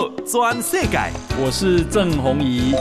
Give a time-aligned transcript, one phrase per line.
[0.00, 0.96] 报全世界，
[1.38, 2.72] 我是郑弘仪。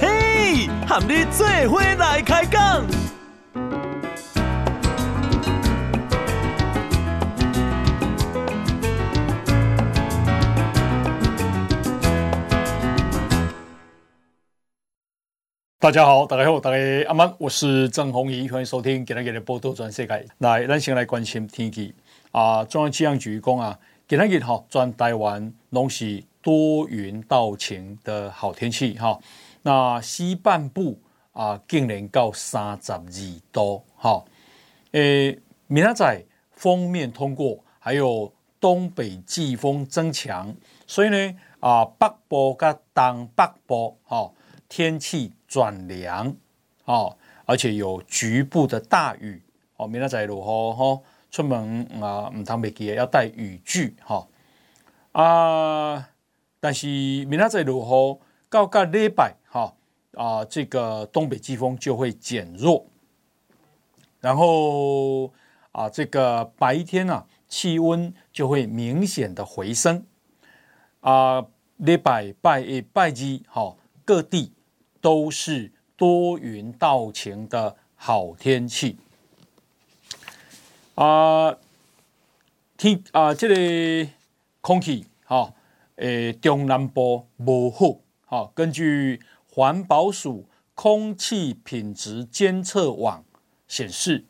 [0.00, 2.84] 嘿，和你做伙来开讲。
[15.78, 16.76] 大家好，大家好，大家
[17.06, 20.26] 阿曼，我是郑弘仪，欢迎收听今天的波多转世界。
[20.38, 21.94] 来，咱先来关心天气
[22.32, 23.78] 啊，中央气象局讲啊。
[24.08, 29.18] 今天哈，全台湾拢是多云到晴的好天气哈。
[29.62, 30.96] 那西半部
[31.32, 33.02] 啊，竟然到三十二
[33.50, 34.24] 度哈。
[34.92, 40.54] 诶，明仔载锋面通过，还有东北季风增强，
[40.86, 44.30] 所以呢啊，北部跟东北部哈，
[44.68, 46.32] 天气转凉
[46.84, 49.42] 哦，而且有局部的大雨
[49.78, 49.88] 哦。
[49.88, 51.02] 明仔载如何哈？
[51.32, 54.28] 出门啊，唔通袂记得要带雨具哈
[55.10, 56.08] 啊！
[56.60, 56.86] 但是
[57.26, 58.18] 明仔载如何
[58.48, 59.74] 到个礼拜哈
[60.12, 62.86] 啊，这个东北季风就会减弱，
[64.20, 65.32] 然后
[65.72, 70.04] 啊，这个白天啊，气温就会明显的回升
[71.00, 71.46] 啊。
[71.76, 74.50] 礼拜拜一拜二哈，各地
[75.02, 78.96] 都是多云到晴的好天气。
[80.94, 81.54] 啊，
[82.78, 84.10] 天啊，这个
[84.62, 85.52] 空气哈，
[85.96, 88.50] 诶，中南部无好哈。
[88.54, 93.24] 根据环保署空气品质监测网
[93.68, 94.24] 显示，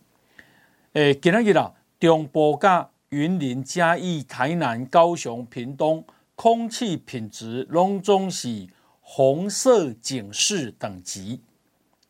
[0.92, 8.66] 诶，今日啦，中部甲云林、嘉义、台南、高雄、屏东空气品质拢总是
[9.00, 11.40] 红色警示等级。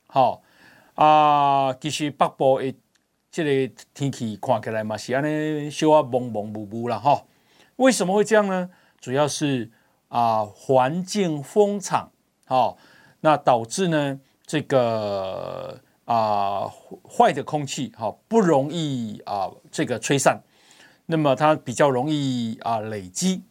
[0.06, 0.42] 好
[0.94, 2.74] 啊，其实北部诶。
[3.28, 7.22] 这个天气看起来嘛是安尼，小啊蒙蒙雾雾啦哈。
[7.76, 8.70] 为什么会这样呢？
[9.06, 9.70] 主要是
[10.08, 12.10] 啊环境风场，
[12.44, 12.76] 好，
[13.20, 16.68] 那导致呢这个啊
[17.08, 20.42] 坏的空气好不容易啊这个吹散，
[21.06, 23.44] 那么它比较容易啊累积。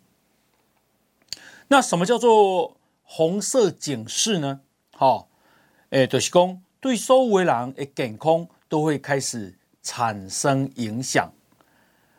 [1.69, 4.59] 那什么叫做红色警示呢？
[4.91, 5.29] 好，
[5.91, 9.57] 诶，就是讲对所有人的健康都会开始。
[9.81, 11.31] 产生影响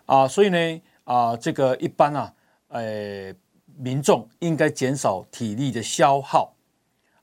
[0.07, 2.33] 啊，所以呢啊，这个一般啊，
[2.69, 3.35] 呃，
[3.77, 6.55] 民众应该减少体力的消耗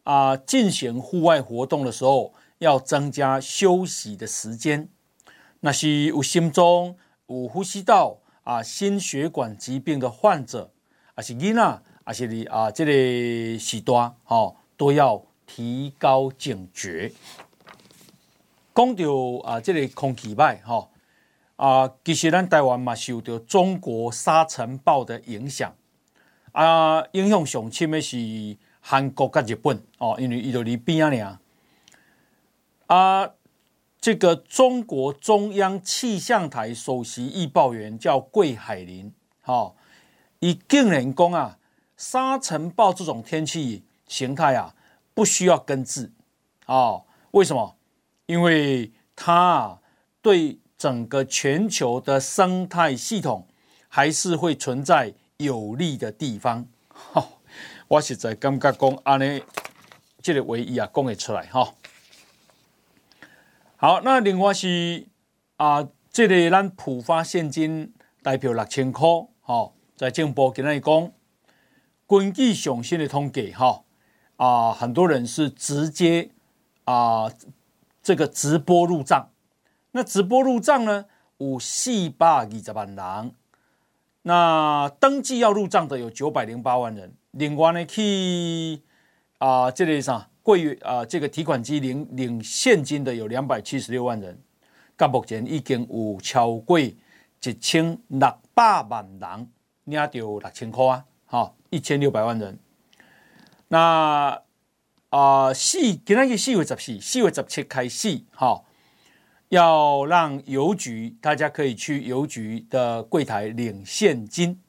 [0.03, 4.89] 啊，进行户外活动的时候要增加休息的时间。
[5.59, 6.95] 那是有心脏、
[7.27, 10.71] 有呼吸道啊、心血管疾病的患者，
[11.15, 17.11] 啊是囡仔，啊是你啊，这个时段哦都要提高警觉。
[18.75, 19.03] 讲到
[19.43, 20.89] 啊，这个空气歹哈
[21.55, 25.73] 啊，其实咱台湾嘛受到中国沙尘暴的影响。
[26.51, 28.17] 啊，影响上深的是
[28.79, 31.39] 韩国跟日本哦，因为伊就离边啊
[32.87, 33.31] 啊，
[33.99, 39.11] 这个中国中央气象台首席预报员叫桂海林，
[39.41, 39.73] 哈，
[40.39, 41.57] 伊竟然讲啊，
[41.97, 44.75] 沙尘暴这种天气形态啊，
[45.15, 46.11] 不需要根治。
[46.65, 47.75] 啊，为什么？
[48.25, 49.79] 因为它
[50.21, 53.47] 对整个全球的生态系统
[53.87, 56.67] 还是会存在有利的地方。
[57.87, 59.41] 我实在感觉讲安尼，
[60.21, 61.73] 这个唯一啊讲得出来哈。
[63.77, 65.07] 好，那另外是
[65.55, 69.07] 啊，这个咱普发现金代表六千块。
[69.39, 71.11] 哈，在政府跟他讲，
[72.05, 73.85] 根据最新的统计哈
[74.35, 76.31] 啊，很多人是直接
[76.83, 77.31] 啊。
[78.01, 79.29] 这个直播入账，
[79.93, 81.05] 那直播入账呢？
[81.37, 83.31] 有四百二十万人，
[84.23, 87.13] 那登记要入账的有九百零八万人。
[87.31, 88.81] 另外呢，去
[89.37, 94.39] 啊，这里啥柜啊，这个提款机领领现金的有两百七十六万人。
[94.97, 96.95] 到目前已经有超过一
[97.59, 99.47] 千六百万人
[99.85, 102.57] 领到六千块啊，一千六百万人。
[103.67, 104.41] 那。
[105.09, 108.63] 啊，四今天是四月十四，四月十七开始，哈，
[109.53, 114.59] 要让邮局，大家可以去邮局的柜台领现金。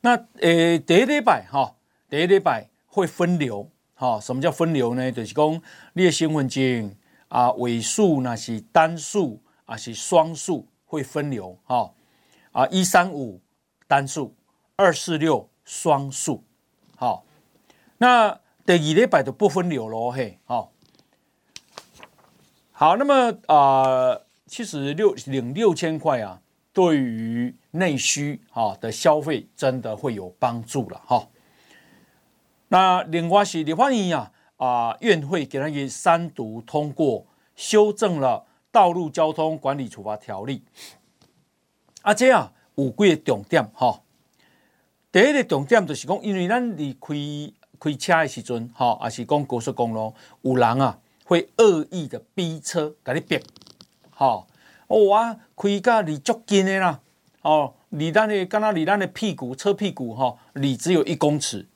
[0.00, 1.76] 那呃，第一礼拜哈，
[2.08, 5.12] 第一礼拜会分流，哈，什么叫分流呢？
[5.12, 5.62] 就是讲
[5.92, 6.96] 你的身份证
[7.28, 11.92] 啊，尾数那是单数啊，是双数会分流，哈，
[12.52, 13.42] 啊，一三五
[13.86, 14.34] 单数，
[14.76, 16.42] 二四六双数，
[16.96, 17.26] 好。
[17.98, 20.69] 那第二礼拜就不分流咯，嘿，好，
[22.80, 26.40] 好，那么啊、其实六领六千块啊，
[26.72, 31.28] 对于内需啊的消费真的会有帮助了哈。
[32.68, 40.62] 那另外是立法院啊啊院会给他给三读通过修正了道路交通管理处罚条例，
[42.00, 44.00] 啊这样有几个重点哈。
[45.12, 47.14] 第一个重点就是讲，因为咱离开
[47.78, 50.98] 开车的时阵，哈，还是讲高速公路有人啊
[51.30, 53.40] 会恶意的逼车，给你逼，
[54.10, 54.48] 哈，
[54.88, 57.00] 我开到离足近的啦，
[57.42, 61.68] 哦，离咱的，刚刚离咱的屁股车屁股哈，离只有一公尺，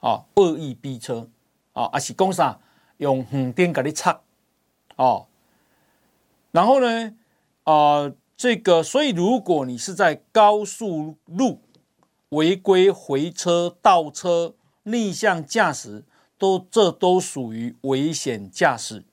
[0.00, 1.26] 啊，恶意逼车，
[1.72, 2.60] 啊，还是讲啥？
[2.98, 4.20] 用横钉给你擦，
[4.96, 5.26] 哦，
[6.50, 7.14] 然后呢，
[7.64, 11.62] 啊，这个，所以如果你是在高速路，
[12.28, 14.52] 违规回车、倒车、
[14.82, 16.04] 逆向驾驶，
[16.42, 19.04] 都这都属于危险驾驶，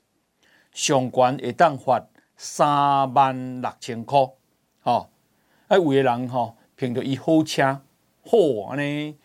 [0.72, 4.20] 上关会当罚三万六千块。
[4.82, 5.12] 哦，
[5.68, 7.82] 哎，有的人哈凭着伊好车，
[8.26, 9.16] 好呢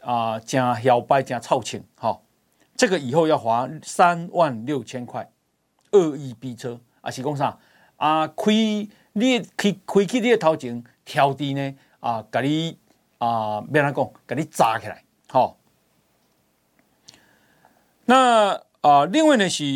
[0.00, 2.22] 啊，真摇摆，真臭气，哈、哦，
[2.74, 5.30] 这个以后要罚三万六千块。
[5.92, 7.58] 恶意逼车，啊是讲啥？
[7.96, 8.50] 啊，开
[9.12, 12.78] 你开开去你的头前，挑地呢啊，给你。
[13.18, 15.56] 啊，别人讲，给你砸起来，好、哦。
[18.10, 19.66] 那啊，另外呢是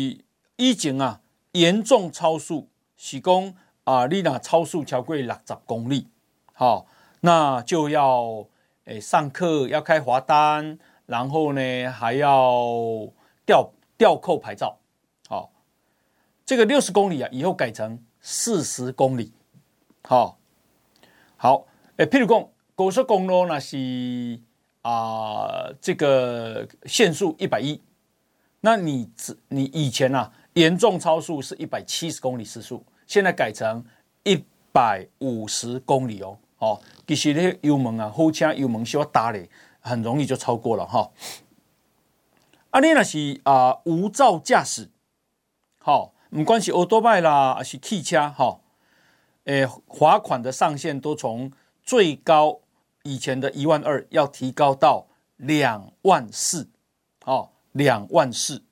[0.55, 1.21] 以前啊，
[1.51, 3.53] 严重超速是讲
[3.83, 6.07] 啊，你若超速超过六十公里，
[6.53, 6.87] 好、
[7.19, 8.47] 那就要
[8.85, 13.07] 诶、上课要开罚单，然后呢还要
[13.45, 14.79] 吊吊扣牌照，
[15.27, 15.51] 好、
[16.43, 19.31] 这个六十公里啊，以后改成四十公里，
[20.01, 20.39] 好、
[21.37, 22.49] 好，诶、譬如讲。
[22.75, 24.39] 高速公路那是
[24.81, 27.79] 啊、这个限速一百一，
[28.65, 29.09] 那你
[29.49, 33.83] 你以前啊严重超速是一百七十公里时速，现在改成
[34.23, 36.37] 一百五十公里哦。
[36.59, 39.49] 哦，其实那油门啊，后车油门需要打嘞，
[39.81, 41.11] 很容易就超过了哈、
[42.69, 44.89] 啊，你那是啊、呃、无照驾驶，
[45.79, 48.61] 好、哦，不管是欧多拜啦，还是汽车哈，
[49.43, 51.51] 诶、哦，罚款的上限都从
[51.83, 52.61] 最高。
[53.03, 56.69] 以前的一万二要提高到两万四，
[57.25, 58.63] 哦，两万四。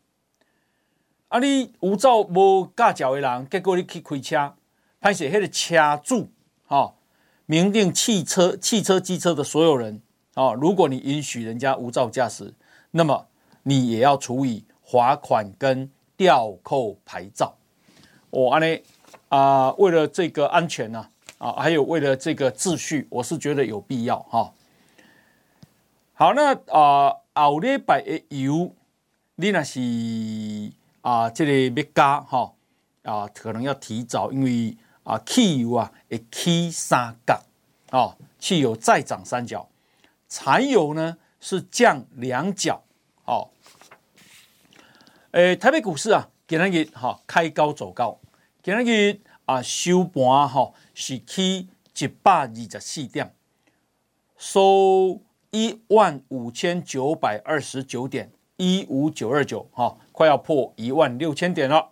[1.27, 4.55] 啊，你无照无驾照的人，结果你去开车，
[4.99, 6.29] 拍摄那个车主，
[6.67, 6.93] 哦，
[7.45, 10.01] 明定汽车、汽车、机车的所有人，
[10.35, 12.53] 哦，如果你允许人家无照驾驶，
[12.91, 13.27] 那么
[13.63, 17.55] 你也要处以罚款跟吊扣牌照。
[18.29, 18.81] 我安尼
[19.29, 21.09] 啊，为了这个安全呢、啊。
[21.41, 24.53] 啊，还有为了这个秩序，我是觉得有必要哈。
[26.13, 28.71] 好，那啊，后礼拜的油，
[29.35, 32.53] 你那是啊，这个要加哈
[33.03, 37.41] 啊，可能要提早，因为啊，汽油啊会起三角，
[37.89, 39.69] 啊，汽油再涨三角，
[40.27, 42.83] 柴油呢是降两角，
[43.25, 43.49] 哦。
[45.31, 48.19] 诶，台北股市啊，今天日哈开高走高，
[48.61, 50.73] 今天日啊收盘哈。
[50.93, 53.33] 是起一百二十四点，
[54.37, 58.29] 收一万五千九百二十九点
[58.61, 61.89] 一五九二九，哈，快要破一万六千点了。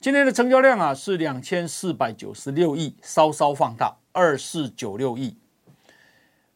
[0.00, 5.36] 今天的成交量啊是两千四百九十六亿，稍稍放大二四九六亿。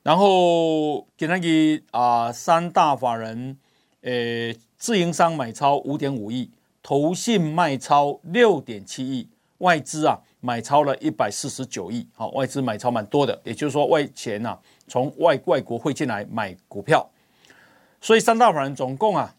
[0.03, 1.49] 然后给那个
[1.93, 3.57] 啊三大法人，
[4.01, 6.51] 呃，自营商买超五点五亿，
[6.83, 10.19] 投信卖超六点七亿，外资啊。
[10.43, 17.07] 买超了一百四十九亿，好，外资买超蛮多的，也就是说外钱呐、从外外国汇进来买股票，
[18.01, 19.35] 所以三大法人总共啊，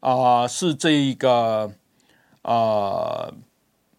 [0.00, 1.72] 啊、是这一个
[2.42, 3.34] 啊、呃、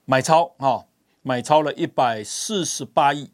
[0.05, 0.85] 买超啊、哦，
[1.23, 3.31] 买超了一百四十八亿，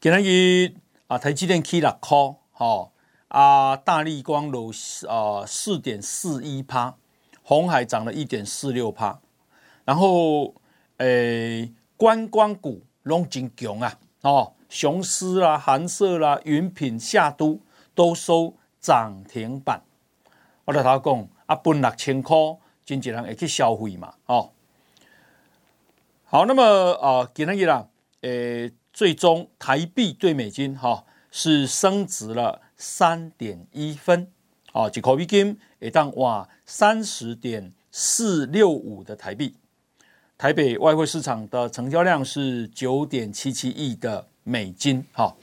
[0.00, 0.74] 给他一
[1.06, 2.92] 啊台积电 K 了 call 好
[3.28, 4.70] 啊大立光楼
[5.08, 6.96] 啊四点四一趴，
[7.42, 9.20] 红海涨了一点四六趴。
[9.84, 10.54] 然后，
[10.98, 13.98] 诶，观光股拢真强啊！
[14.20, 17.60] 哦，雄狮啦、寒舍啦、云品、夏都
[17.94, 19.82] 都收涨停板。
[20.64, 22.36] 我跟他讲，啊，分六千块，
[22.84, 24.14] 经纪人会去消费嘛？
[24.26, 24.50] 哦，
[26.24, 27.88] 好，那么啊，今天啦，
[28.20, 34.30] 诶，最终台币对美金哈、哦、是升值了三点一分，
[34.72, 39.56] 啊、哦，一块美金会当哇三十点四六五的台币。
[40.38, 45.36] 台北外汇市场的成交量是九点七七亿的美金，哈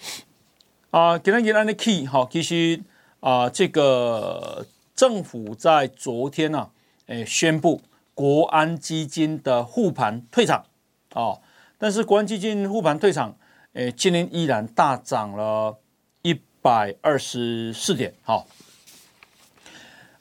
[0.91, 2.81] 啊，给他一个 key 哈，其实
[3.19, 4.65] 啊，这个
[4.95, 6.69] 政府在昨天呢、啊，
[7.07, 7.81] 诶，宣布
[8.15, 10.65] 国安基金的护盘退场，
[11.13, 11.37] 啊，
[11.77, 13.37] 但是国安基金护盘退场，
[13.73, 15.77] 诶，今天依然大涨了
[16.23, 18.15] 一百二十四点。
[18.23, 18.47] 好，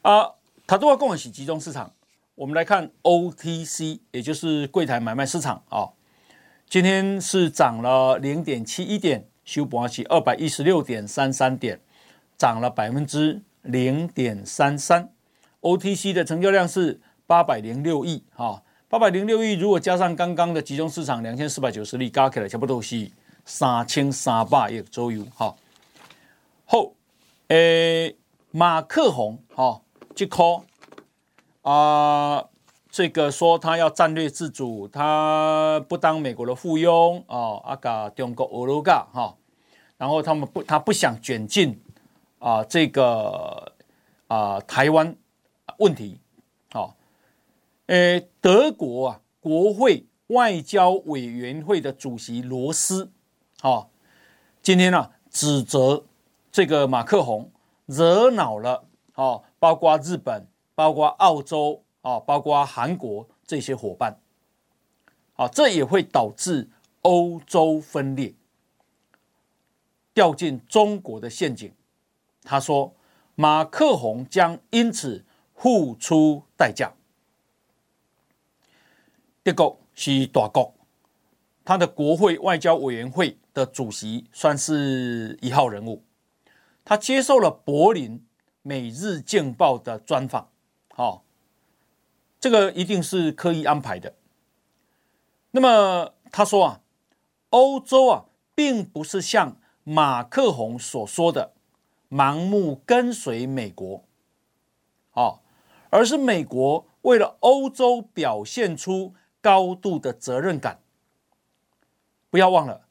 [0.03, 0.35] 啊，
[0.67, 1.91] 他都要跟我洗集中市场。
[2.35, 5.89] 我们来看 OTC，也就是柜台买卖市场啊，
[6.69, 11.81] 今天是涨了零点七一点，收盘是二百一十六点三三点，
[12.37, 15.11] 涨了百分之零点三三。
[15.61, 23.09] OTC 的成交量是八百零六亿，哈，八百零六亿，如果加上刚刚的集中市场两千四百九十亿，加起来差不多是
[23.43, 25.55] 三千三百亿左右，哈。
[26.65, 26.93] 后，
[27.47, 28.15] 诶，
[28.51, 29.81] 马克宏，哈，
[30.13, 30.61] 这颗。
[31.63, 32.45] 啊，
[32.91, 39.35] 这个说他要战略自主，他不当美国的附庸啊，阿嘎中国俄罗嘎哈，
[39.99, 41.79] 然后他们不，他不想卷进
[42.39, 43.71] 啊这个
[44.25, 45.15] 啊台湾
[45.77, 46.19] 问题，
[46.71, 46.95] 好，
[47.85, 53.11] 呃，德国啊国会外交委员会的主席罗斯，
[53.61, 53.91] 好，
[54.63, 56.03] 今天呢指责
[56.51, 57.51] 这个马克宏
[57.85, 60.47] 惹恼了，哦，包括日本。
[60.79, 64.17] 包括澳洲啊，包括韩国这些伙伴，
[65.35, 66.69] 啊，这也会导致
[67.01, 68.33] 欧洲分裂，
[70.19, 71.73] 掉进中国的陷阱。
[72.43, 72.93] 他说，
[73.35, 75.23] 马克宏将因此
[75.55, 76.91] 付出代价。
[79.41, 80.75] 德国是大国，
[81.63, 86.03] 他的国会外交委员会的主席算是一号人物，
[86.83, 88.19] 他接受了柏林
[88.61, 90.49] 《每日镜报》的专访。
[90.97, 91.21] 哦，
[92.41, 94.15] 这个一定是刻意安排的。
[95.51, 96.81] 那么他说啊，
[97.51, 101.53] 欧洲啊，并不是像马克宏所说的
[102.09, 104.03] 盲目跟随美国，
[105.13, 105.39] 哦，
[105.89, 110.79] 而是美国为了欧洲表现出高度的责任感。
[112.29, 112.87] 不要忘了，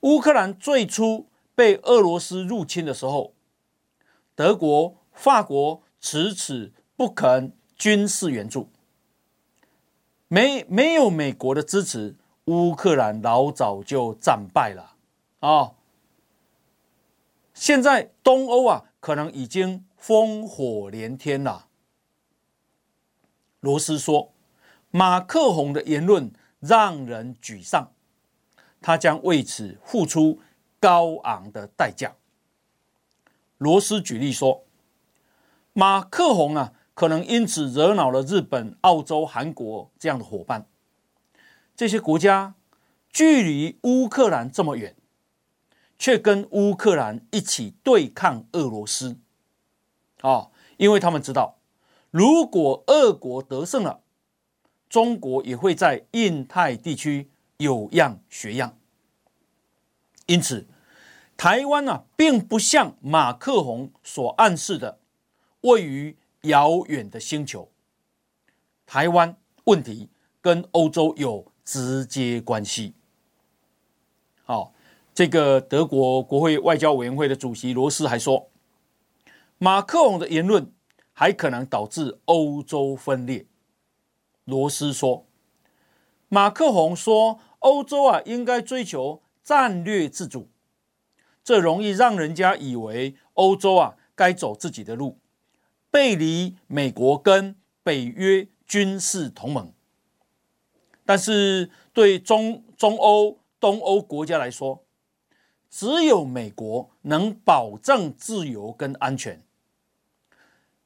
[0.00, 3.34] 乌克兰最初被俄罗斯入侵的时候，
[4.34, 6.72] 德国、法国迟迟。
[7.00, 8.68] 不肯军事援助，
[10.28, 14.96] 没没有美国的支持，乌克兰老早就战败了
[15.38, 15.74] 啊、哦！
[17.60, 21.66] 现在东欧啊，可能已经烽火连天了。
[23.60, 24.32] 罗斯说，
[24.90, 27.92] 马克宏的言论让人沮丧，
[28.80, 30.40] 他将为此付出
[30.80, 32.16] 高昂的代价。
[33.58, 34.64] 罗斯举例说，
[35.74, 36.72] 马克宏啊。
[36.92, 40.66] 可能因此惹恼了日本、澳洲、韩国这样的伙伴。
[41.74, 42.54] 这些国家
[43.10, 44.94] 距离乌克兰这么远，
[46.00, 49.18] 却跟乌克兰一起对抗俄罗斯。
[50.22, 51.58] 啊，因为他们知道，
[52.10, 54.00] 如果俄国得胜了，
[54.88, 58.76] 中国也会在印太地区有样学样。
[60.26, 60.66] 因此，
[61.36, 64.98] 台湾呢，并不像马克宏所暗示的，
[65.60, 66.16] 位于。
[66.44, 67.70] 遥远的星球，
[68.86, 70.08] 台湾问题
[70.40, 72.94] 跟欧洲有直接关系。
[74.46, 74.72] 好，
[75.12, 78.50] 这个德国国会外交委员会的主席罗斯还说，
[79.58, 80.72] 马克宏的言论
[81.12, 83.46] 还可能导致欧洲分裂。
[84.44, 85.26] 罗斯说，
[86.28, 90.48] 马克宏说欧洲啊应该追求战略自主，
[91.44, 95.18] 这容易让人家以为欧洲啊该走自己的路。
[95.90, 99.72] 背离美国跟北约军事同盟，
[101.04, 104.84] 但是对中中欧、东欧国家来说，
[105.70, 109.42] 只有美国能保证自由跟安全。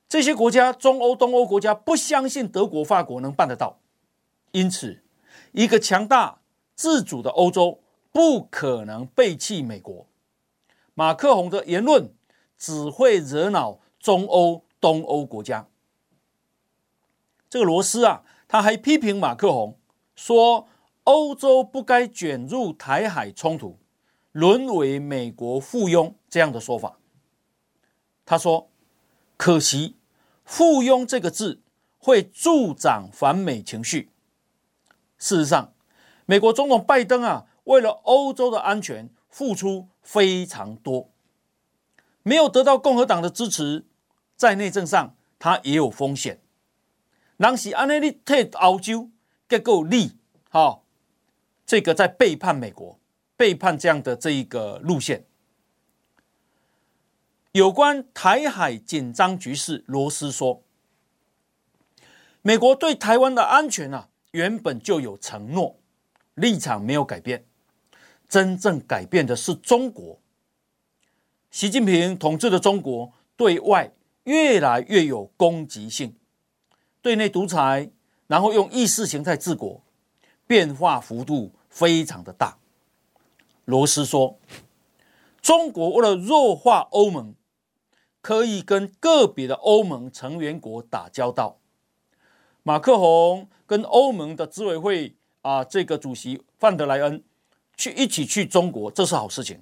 [0.09, 3.81] 这些国家，中欧、东欧国家不相信德国、法国能办得到，
[4.53, 5.03] 因此，
[5.53, 6.41] 一个强大
[6.75, 7.81] 自主的欧洲
[8.13, 10.07] 不可能背弃美国。
[10.95, 12.15] 马克宏的言论
[12.57, 14.63] 只会惹恼中欧。
[14.81, 15.67] 东欧国家，
[17.49, 19.79] 这个罗斯啊，他还批评马克宏
[20.15, 20.69] 说，
[21.05, 23.79] 欧洲不该卷入台海冲突，
[24.35, 26.99] 沦为美国附庸这样的说法。
[28.27, 28.69] 他说，
[29.37, 29.95] 可惜
[30.45, 31.63] “附庸”这个字
[31.99, 34.11] 会助长反美情绪。
[35.19, 35.73] 事实上，
[36.27, 41.13] 美国总统拜登啊，为了欧洲的安全付出非常多，
[42.25, 43.87] 没有得到共和党的支持。
[44.35, 46.41] 在内政上，他也有风险。
[47.39, 49.11] 当时安内利特欧洲
[49.49, 50.17] 结构力，
[50.51, 50.81] 哈，
[51.65, 52.99] 这个在背叛美国，
[53.37, 55.25] 背叛这样的这一个路线。
[57.53, 60.63] 有关台海紧张局势，罗斯说，
[62.43, 65.79] 美国对台湾的安全啊，原本就有承诺，
[66.35, 67.45] 立场没有改变，
[68.29, 70.19] 真正改变的是中国。
[71.51, 73.93] 习近平统治的中国对外
[74.25, 76.17] 越来越有攻击性，
[77.01, 77.89] 对内独裁，
[78.27, 79.81] 然后用意识形态治国，
[80.49, 82.59] 变化幅度非常的大。
[83.65, 84.39] 罗斯说，
[85.41, 87.35] 中国为了弱化欧盟，
[88.21, 91.59] 可以跟个别的欧盟成员国打交道。
[92.63, 97.23] 马克宏跟欧盟的执委会啊，这个主席范德莱恩
[97.77, 99.61] 去一起去中国，这是好事情。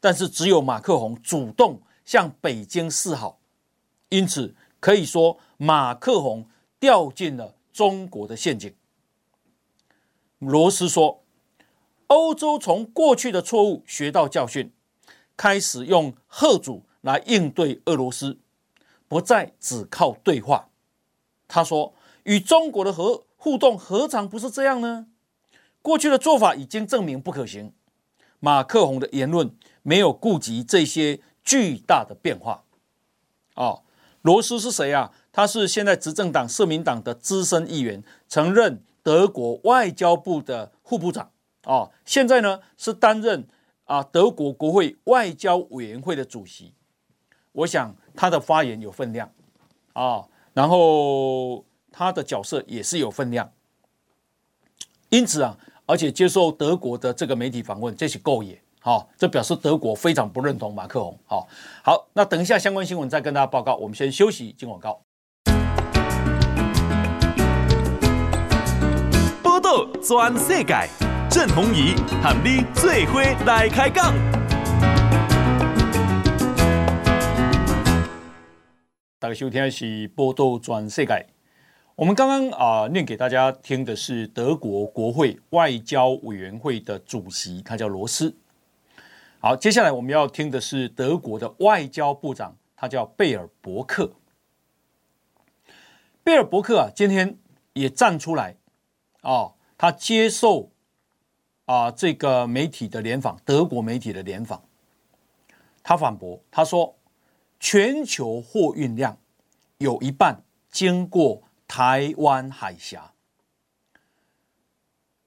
[0.00, 3.38] 但是只有马克宏主动向北京示好，
[4.10, 6.46] 因此可以说马克宏
[6.78, 8.74] 掉进了中国的陷阱。
[10.38, 11.22] 罗斯说，
[12.08, 14.72] 欧洲从过去的错误学到教训，
[15.36, 18.38] 开始用贺主来应对俄罗斯，
[19.08, 20.68] 不再只靠对话。
[21.48, 21.94] 他说。
[22.26, 25.06] 与中国的和互动何尝不是这样呢？
[25.80, 27.72] 过去的做法已经证明不可行。
[28.40, 32.64] 马克宏的言论没有顾及这些巨大的变化。
[33.54, 33.84] 哦，
[34.22, 35.12] 罗斯是谁啊？
[35.30, 41.30] 他是现在执政党社民党的资深议员，曾任德国外交部的副部长。
[41.66, 43.46] 哦，现在呢是担任
[43.84, 46.72] 啊德国国会外交委员会的主席。
[47.52, 49.30] 我想他的发言有分量
[49.92, 51.64] 啊，然后。
[51.98, 53.50] 他的角色也是有分量，
[55.08, 55.56] 因此啊，
[55.86, 61.48] 而且接受德国的这个媒体访问，这是够野，好，这表示德国非常不认同马克宏，好，
[61.82, 65.00] 好，那等一下相关新闻再跟大家报告，我们先休息进广告。
[69.42, 71.05] 报道全世界，
[71.36, 74.14] 郑弘仪和你做伙来开讲。
[79.18, 81.26] 大家收听的是报道全世界。
[81.94, 88.34] 我们刚刚啊念给大家听的是德国国会外交委员会的主席，他叫罗斯。
[89.38, 94.12] 好，接下来我们要听的是德国的外交部长，他叫贝尔伯克。
[96.24, 97.36] 贝尔伯克啊，今天
[97.74, 98.56] 也站出来
[99.20, 100.70] 哦，他接受
[101.66, 104.64] 啊这个媒体的联访，德国媒体的联访，
[105.84, 106.96] 他反驳，他说
[107.60, 109.18] 全球货运量
[109.78, 111.42] 有一半经过。
[111.68, 113.12] 台湾海峡，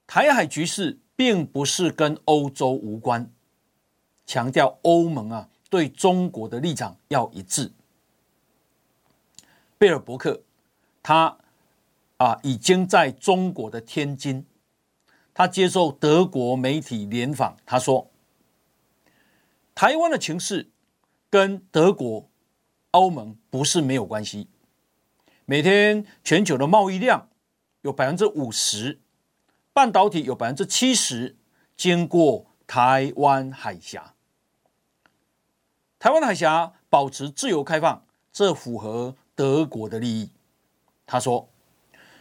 [0.08, 3.30] 台海局势并不是跟欧洲无关，
[4.26, 7.74] 强调欧盟啊对中国的立场要一致。
[9.78, 10.42] 贝尔伯克
[11.04, 11.38] 他
[12.16, 14.46] 啊已经在中国的天津，
[15.40, 18.12] 他接受德国媒体联访，他说，
[19.74, 20.70] 台湾的情势
[21.30, 22.30] 跟德国、
[22.92, 24.50] 欧盟不是没有关系。
[25.46, 27.30] 每天全球的贸易量
[27.84, 29.00] 有百分之五十，
[29.72, 31.38] 半导体有百分之七十
[31.78, 34.16] 经过台湾海峡。
[36.00, 40.32] 台湾海峡保持自由开放，这符合德国的利益。
[41.06, 41.50] 他说：“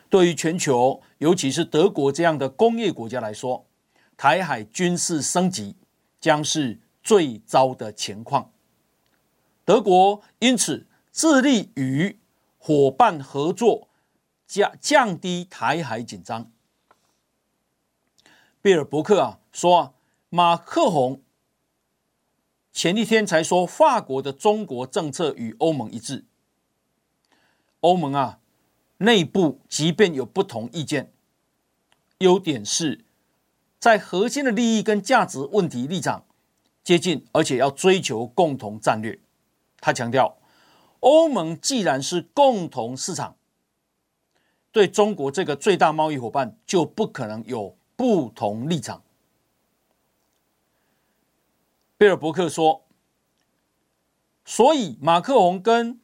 [0.09, 3.66] 对于全球，尤其是德国这样的工业国家来说，
[4.16, 5.77] 台海军事升级
[6.21, 8.51] 将是最糟的情况。
[9.64, 12.18] 德国因此致力于。”
[12.61, 13.88] 伙伴合作，
[14.47, 16.51] 降降低台海紧张。
[18.61, 19.94] 贝尔伯克啊说，
[20.29, 21.23] 马克宏
[22.71, 26.27] 前一天才说法国的中国政策与欧盟一致。
[27.81, 28.40] 欧盟啊
[28.98, 31.12] 内部即便有不同意见，
[32.18, 33.04] 优点是
[33.80, 36.24] 在核心的利益跟价值问题立场
[36.84, 39.18] 接近，而且要追求共同战略。
[39.80, 40.37] 他强调。
[41.00, 43.37] 欧盟既然是共同市场，
[44.72, 49.04] 对中国这个最大贸易伙伴就不可能有不同立场。
[51.96, 52.84] 贝尔伯克说
[54.44, 56.00] ：“所以马克宏跟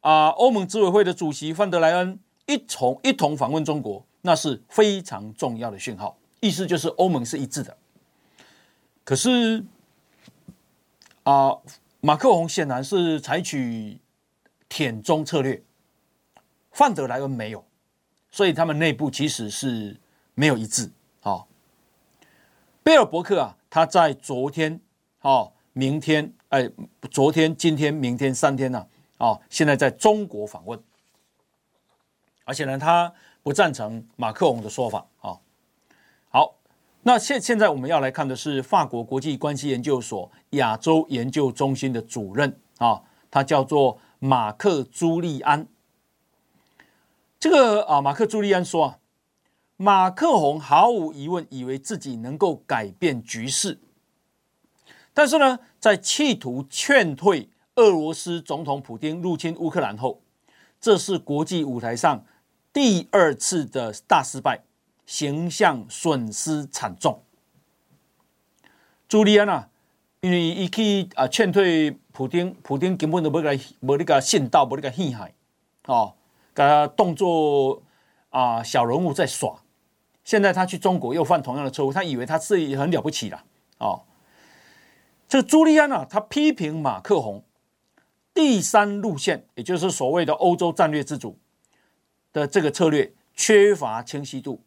[0.00, 6.16] 啊欧盟执委会的主席范德莱恩一同一同访问中国，那是非常重要的讯号。
[6.40, 7.76] 意思就是欧盟是一致的。
[9.04, 9.64] 可是
[11.22, 11.56] 啊，
[12.00, 13.98] 马克宏显然是采取。”
[14.66, 15.62] 舔中策略，
[16.72, 17.64] 范德莱恩没有，
[18.32, 19.96] 所以他们内部其实是
[20.34, 20.90] 没有一致。
[21.20, 21.46] 好，
[22.82, 24.80] 贝尔伯克啊，他在昨天、
[25.20, 26.68] 哦明天、哎，
[27.08, 28.84] 昨天、今天、明天三天呢，
[29.18, 30.82] 啊，现在在中国访问，
[32.44, 35.06] 而且呢，他不赞成马克龙的说法。
[35.20, 35.36] 啊，
[36.30, 36.54] 好，
[37.02, 43.98] 那现现在我们要来看的是法国国际关系研究所亚洲研究中心的主任啊，他叫做。
[44.20, 45.66] 马克·朱利安，
[47.38, 48.98] 这个啊，马克·朱利安说啊，
[49.76, 53.78] 马克宏毫无疑问以为自己能够改变局势，
[55.12, 60.22] 但是呢，在企图劝退俄罗斯总统普京入侵乌克兰后，
[60.80, 62.24] 这是国际舞台上
[62.74, 64.64] 第二次的大失败，
[65.06, 67.22] 形象损失惨重。
[69.06, 69.68] 朱利安啊，
[70.20, 75.32] 因为伊去啊劝退普丁，普丁根本都没个没那个信道，没那个气海，
[75.86, 76.14] 哦，
[76.52, 77.80] 给他动作
[78.30, 79.62] 啊小人物在耍。
[80.24, 83.44] 现在他去中国又犯同样的错误，他以为他自己很了不起了，
[83.78, 84.02] 哦。
[85.28, 87.44] 这个朱利安啊，他批评马克宏
[88.34, 91.38] 第三路线，也就是所谓的欧洲战略自主
[92.34, 94.60] 的这个策略缺乏清晰度，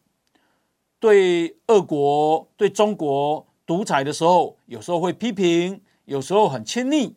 [0.98, 7.14] 对俄国、对中国独裁的时候，有时候会批评，有时候很亲昵，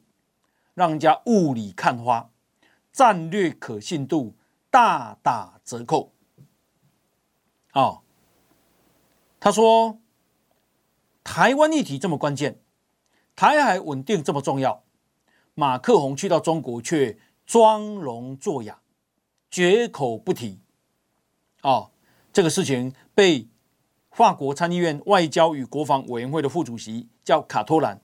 [0.73, 2.29] 让人家雾里看花，
[2.91, 4.35] 战略可信度
[4.69, 6.11] 大打折扣。
[7.73, 8.01] 哦，
[9.39, 9.99] 他说
[11.23, 12.59] ：“台湾议题这么关键，
[13.37, 14.83] 台海稳定这么重要，
[15.53, 18.81] 马克宏去到中国却装聋作哑，
[19.51, 20.59] 绝口不提。”
[21.61, 21.91] 哦，
[22.33, 23.47] 这个事情被。
[24.13, 28.01] 法国参议院外交与国防委员会的副主席叫卡托兰，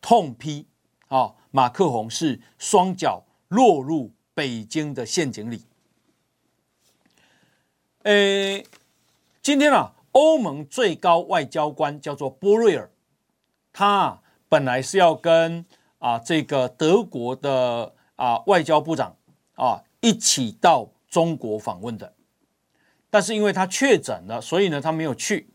[0.00, 0.66] 痛批
[1.06, 5.62] 啊，马克宏是双脚落入北京的陷阱里。
[8.02, 8.66] 诶，
[9.40, 12.90] 今天啊，欧盟最高外交官叫做波瑞尔，
[13.72, 15.64] 他啊本来是要跟
[16.00, 19.14] 啊这个德国的啊外交部长
[19.54, 22.14] 啊一起到中国访问的。
[23.10, 25.48] 但是因为他确诊了，所以呢，他没有去。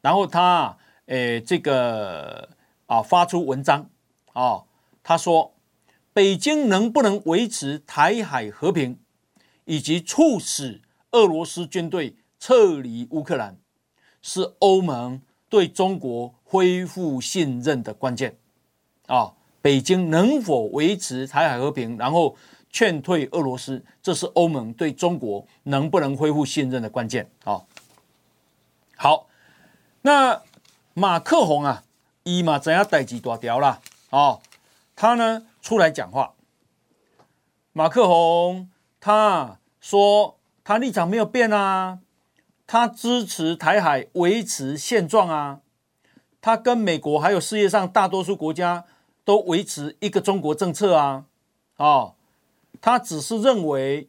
[0.00, 2.48] 然后他诶，这个
[2.86, 3.90] 啊，发出文章
[4.32, 4.64] 啊，
[5.02, 5.54] 他说，
[6.12, 8.98] 北京能不能维持台海和平，
[9.64, 10.80] 以及促使
[11.12, 13.58] 俄罗斯军队撤离乌克兰，
[14.22, 18.38] 是欧盟对中国恢复信任的关键
[19.06, 19.34] 啊。
[19.60, 22.36] 北京能否维持台海和平，然后，
[22.76, 27.62] 劝退俄罗斯，这是欧盟对中国能不能恢复信任的关键啊！
[28.98, 29.28] 好，
[30.02, 30.42] 那
[30.92, 31.84] 马克宏啊，
[32.24, 34.42] 伊嘛怎样代志大条了哦？
[34.94, 36.34] 他呢出来讲话，
[37.72, 38.68] 马克宏
[39.00, 42.00] 他说他立场没有变啊，
[42.66, 45.60] 他支持台海维持现状啊，
[46.42, 48.84] 他跟美国还有世界上大多数国家
[49.24, 51.24] 都维持一个中国政策啊，
[51.78, 52.12] 哦。
[52.80, 54.08] 他只是认为，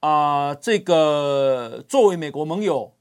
[0.00, 2.94] 啊、呃，这个作为美国盟友，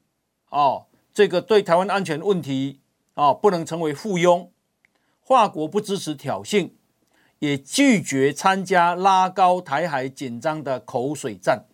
[0.49, 2.79] 哦，这个对台湾安全问题，
[3.13, 4.49] 啊、哦，不能成为附庸。
[5.21, 6.71] 华国不支持挑衅，
[7.39, 11.65] 也拒绝参加拉高台海紧张的口水战。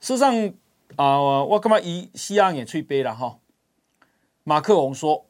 [0.00, 0.48] 事实上，
[0.96, 3.38] 啊、呃，我干嘛以西洋也吹杯了哈？
[4.44, 5.26] 马克龙说，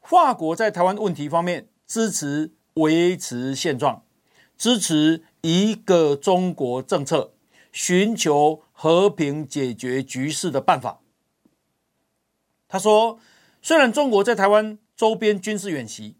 [0.00, 4.02] 华国在台湾问题方面支持维持现状，
[4.56, 5.24] 支持。
[5.40, 7.32] 一个中国政策，
[7.72, 11.00] 寻求和平解决局势的办法。
[12.68, 13.18] 他说
[13.62, 16.16] ：“虽然中国在台湾周边军事演习，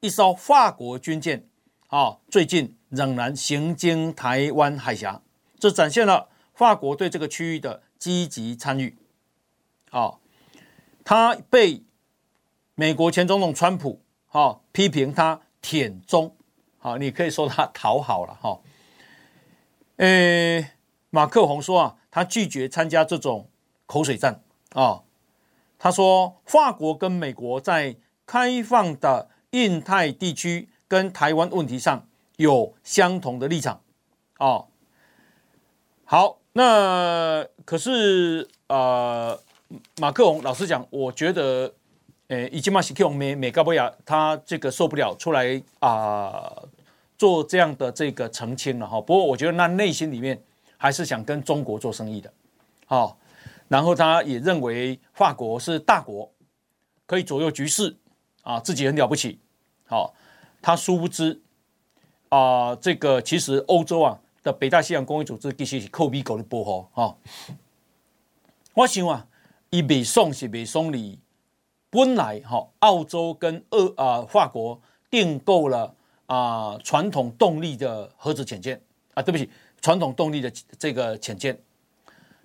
[0.00, 1.48] 一艘法国军舰
[1.88, 5.22] 啊，最近仍然行经台湾海峡，
[5.58, 8.96] 这展现了法国对这个区域的积极参与。
[9.90, 10.18] 啊，
[11.02, 11.82] 他被
[12.74, 16.34] 美国前总统川普啊批评他舔中。”
[16.80, 18.60] 好，你可以说他讨好了哈。
[19.96, 20.70] 诶，
[21.10, 23.50] 马克宏说啊，他拒绝参加这种
[23.86, 24.42] 口水战
[24.74, 25.02] 啊。
[25.76, 33.82] 他说，法国跟美国在开放的印太地区跟台湾问题上有相同的立场
[34.38, 34.66] 啊。
[36.04, 39.40] 好，那可是呃，
[40.00, 41.74] 马克宏老实讲，我觉得。
[42.28, 46.62] 诶，以及马西克美美高波亚，他这个受不了，出来啊、
[47.16, 49.00] 做这样的这个澄清了哈。
[49.00, 50.38] 不过我觉得那内心里面
[50.76, 52.30] 还是想跟中国做生意的，
[52.84, 53.18] 好，
[53.68, 56.30] 然后他也认为法国是大国，
[57.06, 57.96] 可以左右局势
[58.42, 59.38] 啊，自己很了不起。
[59.86, 60.14] 好，
[60.60, 61.40] 他殊不知
[62.28, 67.16] 啊，这个其实欧洲啊的北大西洋公约组织其实是靠美国的保护哈。
[68.74, 69.26] 我想啊，
[69.70, 71.18] 伊未送是未送你。
[71.90, 75.94] 本来哈，澳洲跟俄啊法国订购了
[76.26, 78.80] 啊传统动力的核子潜舰
[79.14, 79.48] 啊，对不起，
[79.80, 81.58] 传统动力的这个潜舰。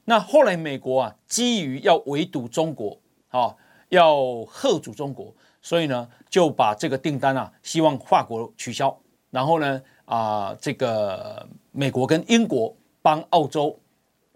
[0.06, 2.98] 那后来美国啊，基于要围堵中国
[3.30, 3.56] 啊，
[3.90, 8.98] 要吓阻中国，所以呢就把这个订单啊，希望法国取消，
[9.30, 13.78] 然后呢啊这个美国跟英国帮澳洲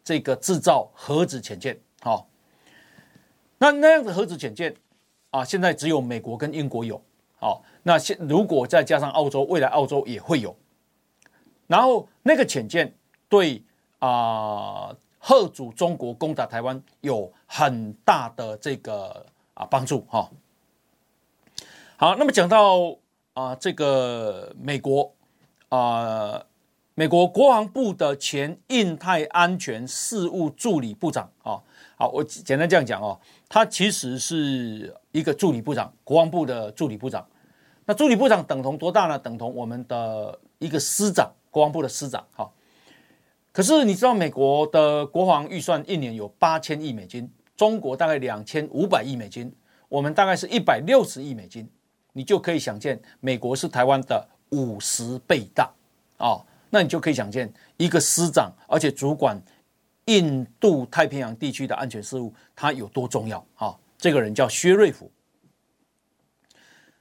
[0.04, 2.28] 这个制造核子潜舰，好。
[3.60, 4.76] 那那样的核子潜舰
[5.38, 7.00] 啊，现在只有美国跟英国有。
[7.40, 10.56] 好，那现如果再加上澳洲，未来澳洲也会有。
[11.68, 12.92] 然后那个潜舰
[13.30, 13.64] 对
[14.00, 19.24] 啊，吓阻中国攻打台湾有很大的这个
[19.54, 20.28] 啊帮助哈。
[21.98, 22.98] 好，那么讲到
[23.34, 25.14] 啊这个美国
[25.70, 26.44] 啊，
[26.96, 31.62] 美国国防部的前印太安全事务助理部长啊，
[31.98, 37.28] 好，我简单这样讲哦，他其实是一个助理部长，国防部的助理部长。
[37.86, 39.20] 那助理部长等同多大呢？
[39.20, 41.30] 等同我们的一个师长。
[41.50, 42.48] 国防部的师长，哈，
[43.52, 49.52] 可是你知道美国的国防预算一年有八千亿美金，中国大概两千五百亿美金，
[49.90, 51.68] 我们大概是一百六十亿美金，
[52.14, 55.72] 你就可以想见，美国是台湾的五十倍大
[56.18, 56.38] 啊，
[56.70, 59.42] 那你就可以想见一个师长，而且主管
[60.08, 63.80] 印度太平洋地区的安全事务，它有多重要啊？
[63.98, 65.10] 这个人叫薛瑞福，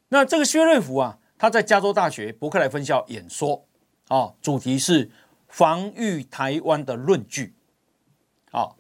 [0.08, 3.66] 那这个薛瑞福啊，他在加州大学伯克莱分校演说。
[4.08, 5.10] 啊，主题是
[5.48, 7.56] 防御台湾的论据。
[8.52, 8.78] 好，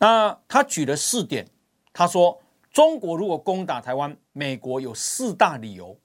[0.00, 1.46] 那他举了四点，
[1.92, 5.96] 他说中国如果攻打台湾，美国有四大理由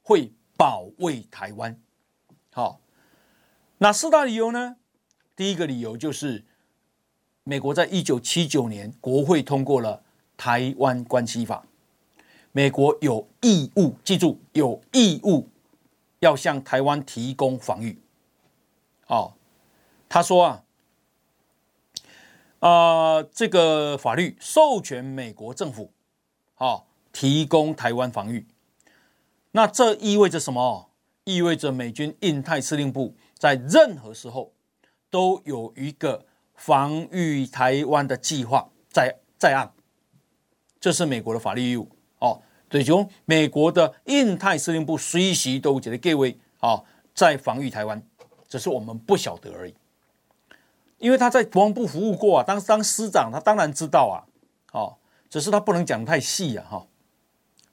[0.00, 1.78] 会保卫台湾。
[2.50, 2.80] 好，
[3.76, 4.76] 哪四大理由呢？
[5.36, 6.46] 第一个理由就是
[7.48, 9.96] 美国在一九七九年国会通过了
[10.36, 11.64] 《台湾关系法》，
[12.50, 15.48] 美国有义务，记住有义务。
[16.20, 18.00] 要向台湾提供防御，
[19.06, 19.34] 哦，
[20.08, 20.64] 他说啊，
[22.58, 22.68] 啊、
[23.16, 25.92] 呃，这个法律授权美国政府，
[26.56, 28.46] 哦，提供台湾防御，
[29.52, 30.90] 那这意味着什么？
[31.24, 34.52] 意味着美军印太司令部在任何时候
[35.10, 36.24] 都有一个
[36.56, 39.72] 防御台湾的计划在在案，
[40.80, 41.88] 这是美国的法律义务
[42.18, 42.42] 哦。
[42.68, 46.82] 对，就美国的印太司令部随时都觉得各位啊，
[47.14, 48.02] 在防御台湾，
[48.48, 49.74] 只是我们不晓得而已。
[50.98, 54.26] 因为他在国防部服务过啊，当当师长，他当然知道啊。
[54.72, 54.96] 哦，
[55.28, 56.66] 只是他不能讲太细啊。
[56.68, 56.86] 哈，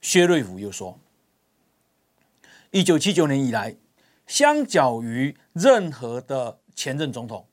[0.02, 1.00] 薛瑞福又说，
[2.70, 3.76] 一九七九年以来，
[4.28, 7.48] 相较于任何的前任总统，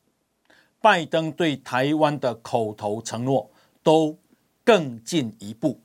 [0.81, 3.51] 拜登对台湾的口头承诺
[3.83, 4.17] 都
[4.65, 5.81] 更进一步。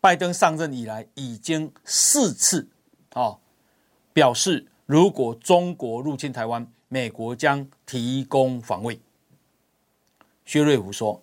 [0.00, 2.68] 拜登上任以来，已经四次
[3.14, 3.38] 啊
[4.12, 9.00] 表示，如果中国入侵台湾，美国将提供防卫。
[10.44, 11.22] 薛瑞虎说：“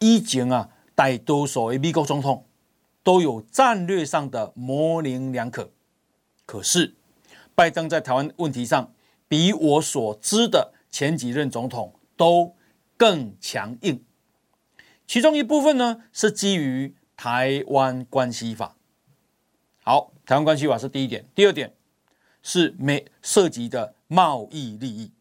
[0.00, 2.44] 以前啊，大多数的美国总统
[3.02, 5.70] 都有战略上的模棱两可，
[6.46, 6.94] 可是
[7.54, 8.92] 拜登在台湾问题上，
[9.28, 12.54] 比我所知的前几任总统都
[12.96, 14.04] 更强硬。
[15.08, 18.76] 其中一部分呢，是基于。”台湾关系法，
[19.84, 21.24] 好，台湾关系法是第一点。
[21.32, 21.72] 第二点
[22.42, 25.12] 是美涉及的贸易利益。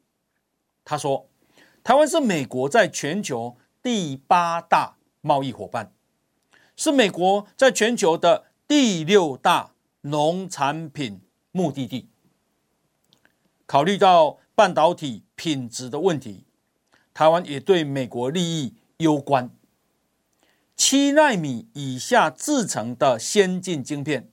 [0.84, 1.30] 他说，
[1.84, 5.94] 台湾是美国在全球第八大贸易伙伴，
[6.76, 12.10] 是美国在全球的第六大农产品目的地。
[13.68, 16.46] 考虑到半导体品质的问题，
[17.13, 19.50] 台湾也对美国利益攸关。
[20.76, 24.30] 七纳米以下制成的先进晶片，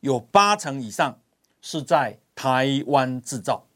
[0.00, 1.20] 有八成以上
[1.60, 3.66] 是在台湾制造，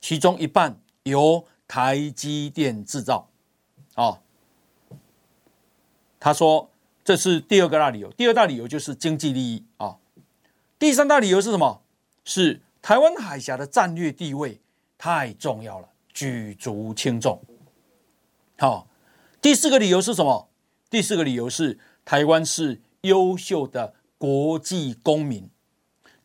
[0.00, 3.30] 其中一半由台积电制造。
[3.96, 4.20] 哦，
[6.18, 6.70] 他说
[7.02, 8.12] 这是第二个大理由。
[8.12, 9.96] 第二大理由就是经济利益啊。
[10.78, 11.82] 第三大理由是什么？
[12.24, 14.59] 是台湾海峡的战略地位
[15.02, 17.42] 太重要了，举足轻重。
[18.58, 18.86] 好，
[19.40, 20.50] 第四个理由是什么？
[20.90, 25.48] 第四个理由是，台湾是优秀的国际公民，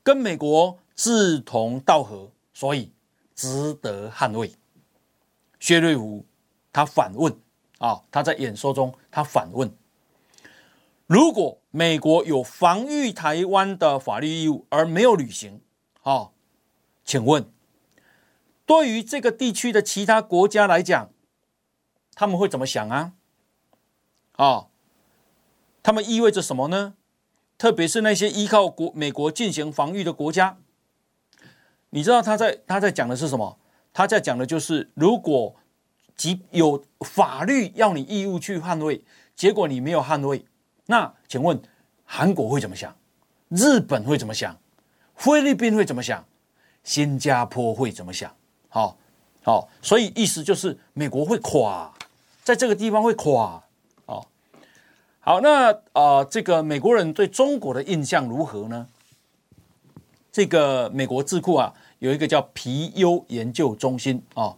[0.03, 2.91] 跟美国志同道合，所以
[3.33, 4.51] 值得捍卫。
[5.57, 6.25] 薛瑞福
[6.73, 7.33] 他反问
[7.77, 9.71] 啊，他在演说中他反问：
[11.07, 15.61] 如果美国有防御台湾的法律义务而没有履行，
[16.01, 16.31] 啊，
[17.05, 17.49] 请问
[18.65, 21.11] 对于这个地区的其他国家来讲，
[22.13, 23.13] 他们会怎么想啊？
[24.33, 24.67] 啊、
[25.81, 26.95] 他们意味着什么呢？
[27.57, 30.57] 特别是那些依靠国美国进行防御的国家，
[31.91, 33.57] 你知道他在他在讲的是什么？
[33.93, 35.55] 他在讲的就是，如果
[36.17, 40.45] 即有法律要你义务去捍卫，结果你没有捍卫，
[40.87, 41.61] 那请问
[42.03, 42.93] 韩国会怎么想？
[43.47, 44.59] 日本会怎么想？
[45.15, 46.25] 菲律宾会怎么想？
[46.83, 48.35] 新加坡会怎么想？
[48.75, 48.95] 好、哦，
[49.41, 51.89] 好、哦，所以意思就是美国会垮，
[52.43, 53.63] 在这个地方会垮。
[54.05, 54.27] 哦
[55.21, 58.85] 好，那啊、这个美国人对中国的印象如何呢？
[60.29, 64.57] 这个美国智库啊，有一个叫皮尤研究中心、哦，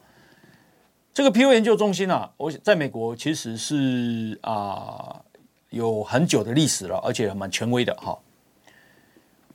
[1.14, 5.22] 这个皮尤研究中心啊，我在美国其实是啊、
[5.70, 8.20] 有很久的历史了，而且蛮权威的哈、哦。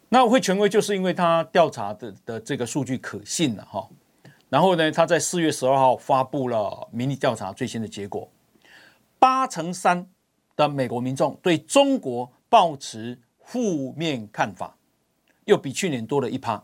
[0.08, 3.88] 那会权威，就是因为他调查的的这个数据可信了哈、哦。
[4.52, 8.28] 然后呢，他在四月十二号发布了民意调查最新的结果，
[9.18, 10.06] 八成三。
[10.54, 14.76] 的美国民众对中国抱持负面看法，
[15.46, 16.62] 又比去年多了一趴。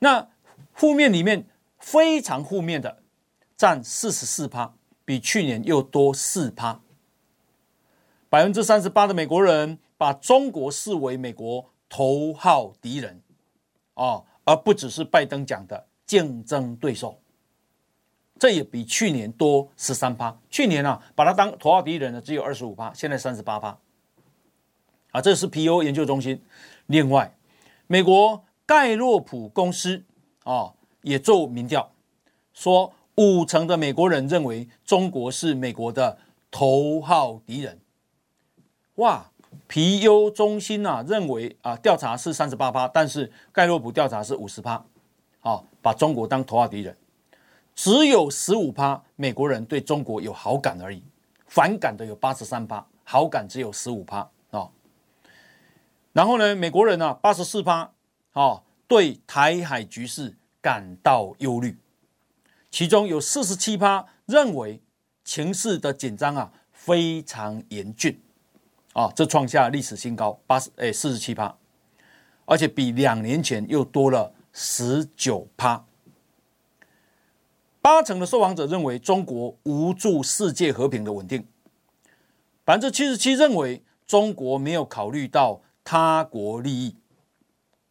[0.00, 0.28] 那
[0.74, 3.02] 负面里面非常负面的
[3.56, 4.74] 占四十四趴，
[5.06, 6.82] 比去年又多四趴。
[8.28, 13.22] 百分之三十八的美国人把中国视为美国头号敌人，
[13.94, 17.20] 哦，而不只是拜登讲的竞争对手。
[18.36, 20.36] 这也比去年多十三趴。
[20.50, 23.78] 去年啊，把它当头号敌人的只有二十五趴，现在三十八趴。
[25.12, 26.42] 啊，这是皮尤研究中心。
[26.86, 27.36] 另外，
[27.86, 30.02] 美国盖洛普公司
[30.42, 31.92] 啊也做民调，
[32.52, 36.18] 说五成的美国人认为中国是美国的
[36.50, 37.78] 头号敌人。
[38.96, 39.30] 哇，
[39.68, 44.84] 皮尤中心啊认为啊调查是三十八趴，但是盖洛普调查是五十趴。
[45.82, 46.96] 把中国当头号敌人。
[47.74, 51.02] 只有十五趴美国人对中国有好感而已，
[51.46, 54.68] 反感的有八十三趴，好感只有十五趴啊。
[56.12, 57.90] 然后呢，美国人呢八十四趴
[58.32, 61.78] 啊，对台海局势感到忧虑，
[62.70, 64.82] 其中有四十七趴认为
[65.24, 68.20] 情势的紧张啊非常严峻
[68.92, 71.56] 啊，这创下历史新高，八十哎四十七趴，
[72.44, 75.84] 而且比两年前又多了十九趴。
[77.82, 81.46] 八成的受访者认为中国无助世界和平的稳定，
[82.64, 86.96] 百分之七十七认为中国没有考虑到他国利益，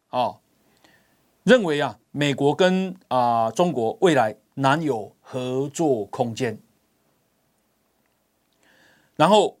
[0.08, 0.36] 啊，
[1.42, 6.58] 认为啊美国跟啊中国未来难有合作空间。
[9.16, 9.58] 然后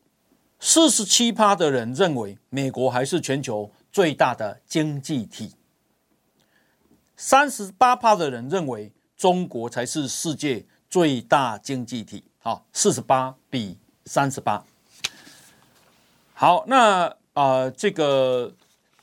[0.60, 5.52] 四十七趴的人认为美国还是全球最大的经济体，
[7.22, 8.90] 三十八趴的人认为。
[9.14, 14.64] 中国才是世界最大经济体，好，四十八比三十八。
[16.32, 18.54] 好，那啊、呃，这个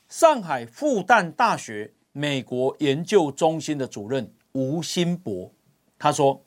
[0.08, 5.52] 上海复旦大学美国研究中心的主任吴新博
[5.96, 6.42] 他说，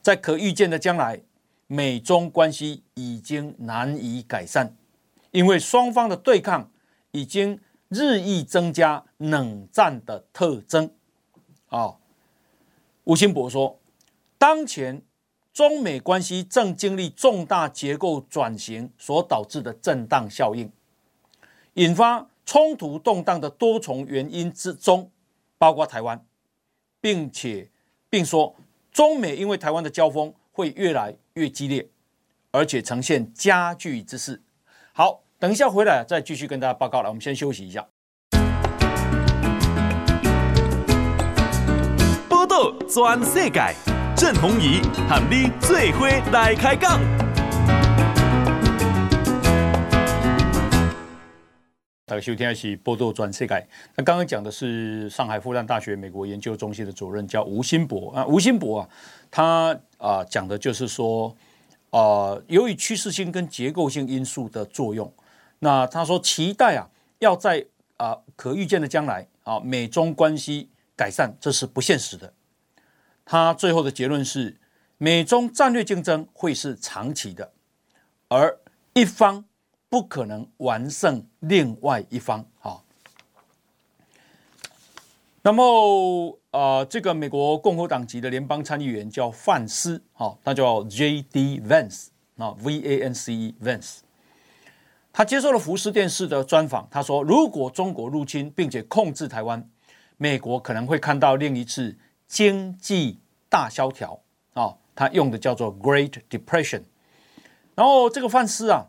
[0.00, 1.20] 在可预见的将来，
[1.66, 4.74] 美中关系已经难以改善，
[5.32, 6.70] 因为双方的对抗
[7.10, 10.90] 已经日益增加冷战的特征，
[11.72, 11.96] 啊、哦。
[13.04, 13.80] 吴新博说
[14.38, 15.02] ：“当前
[15.52, 20.70] 中美关系正经历重大结构转型所导致的震荡效应，
[21.74, 25.10] 引发冲突动荡的多重原因之中，
[25.58, 26.24] 包括台湾，
[27.00, 27.68] 并且
[28.08, 28.54] 并说
[28.92, 31.88] 中美因为台湾的交锋会越来越激烈，
[32.50, 34.40] 而且呈现加剧之势。”
[34.94, 37.08] 好，等一下回来再继续跟大家报告了。
[37.08, 37.88] 我们先休息一下。
[42.88, 43.74] 转世界，
[44.16, 47.00] 郑弘仪喊你最伙来开讲。
[52.04, 53.66] 大家收听的是报道全世界。
[53.96, 58.88] 那刚刚讲的是上海复旦大学美国研究中心的主任叫吴新博啊，吴新博啊，
[59.30, 61.34] 他啊讲的就是说
[61.90, 65.10] 啊，由于趋势性跟结构性因素的作用，
[65.60, 66.86] 那他说期待啊
[67.20, 67.64] 要在
[67.96, 72.30] 啊可预见的将来啊美中关系改善，这是不现实的。
[73.24, 74.58] 他最后的结论是，
[74.98, 77.52] 美中战略竞争会是长期的，
[78.28, 78.58] 而
[78.94, 79.44] 一方
[79.88, 82.44] 不可能完胜另外一方。
[82.58, 82.84] 好，
[85.42, 91.60] 那么呃，这个美国共和党籍的联邦参议员叫范斯，好，他叫 J.D.
[91.60, 93.98] Vance 啊，V-A-N-C-E Vance，
[95.12, 99.66] 他接受了福斯电视的专访，他说，如果中国入侵并且控制台湾，
[100.18, 101.96] 美国可能会看到另一次。
[102.32, 103.20] 经济
[103.50, 104.18] 大萧条
[104.54, 106.80] 啊，他用的叫做 Great Depression。
[107.74, 108.86] 然后这个范斯啊，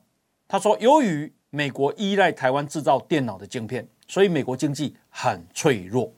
[0.47, 6.13] 他说，由于美国依赖台湾制造电脑的晶片，所以美国经济很脆弱。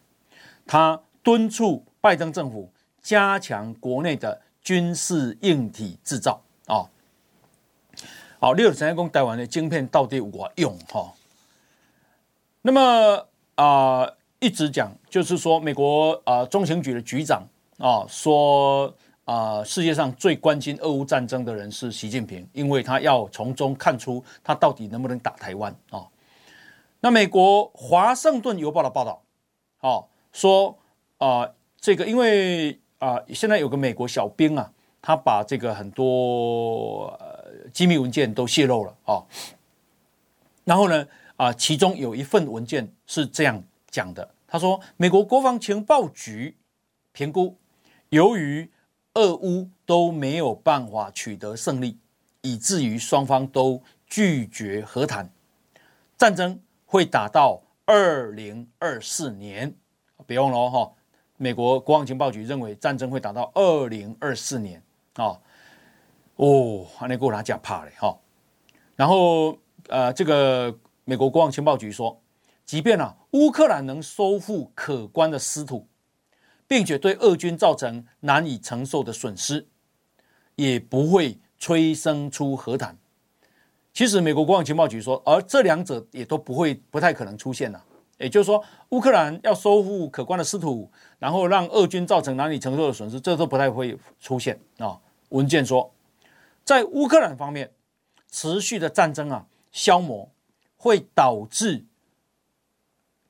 [0.67, 2.71] 他敦促拜登政府
[3.01, 6.86] 加强国内的军事硬体制造啊。
[8.39, 11.11] 好，六十三公台湾的晶片到底有没用哈？
[12.61, 14.11] 那么啊。
[14.45, 17.41] 一直讲，就是说，美国啊、中情局的局长
[17.79, 18.93] 啊说
[19.23, 26.07] 啊、世界上最关心俄乌战争的人是习近平，因为他要从中看出他到底能不能打台湾啊、哦。
[26.99, 29.23] 那美国《华盛顿邮报》的报道，
[29.79, 30.77] 哦，说
[31.17, 34.71] 啊、这个因为啊、现在有个美国小兵啊，
[35.01, 37.19] 他把这个很多、
[37.73, 39.25] 机密文件都泄露了啊、哦。
[40.65, 46.55] 然后呢，啊、其中有一份文件是这样讲的，他说，美国国防情报局
[47.11, 47.57] 评估，
[48.07, 48.71] 由于
[49.15, 51.99] 俄乌都没有办法取得胜利，
[52.41, 55.29] 以至于双方都拒绝和谈，
[56.17, 59.75] 战争会打到二零二四年。
[60.25, 60.89] 别忘了哈，
[61.35, 64.81] 美国国防情报局认为战争会打到二零二四年
[65.15, 65.37] 啊。
[66.37, 68.17] 哦，还能够拿奖怕嘞哈。
[68.95, 69.57] 然后
[69.89, 72.17] 呃，这个美国国防情报局说，
[72.63, 75.88] 即便啊乌克兰能收复可观的失土。
[76.67, 79.67] 并且对俄军造成难以承受的损失，
[80.55, 82.97] 也不会催生出和谈。
[83.93, 87.86] 其实，美国国防情报局说，而这两者也都不会、不太可能出现了。
[88.17, 94.99] 也就是说，乌克兰要收复可观的失土，然后让俄军造成难以承受的损失，这都不太会出现啊。
[95.29, 95.93] 文件说，
[96.63, 97.71] 在乌克兰方面，
[98.31, 100.27] 持续的战争啊，消磨
[100.77, 101.86] 会导致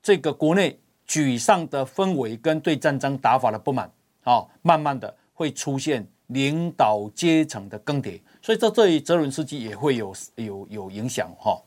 [0.06, 0.80] 这个国内。
[1.08, 3.88] 沮丧的氛围跟对战争打法的不满，
[4.24, 11.62] 啊，慢慢的会出现领导阶层的更迭，所以这对泽伦斯基也会有有有影响哈。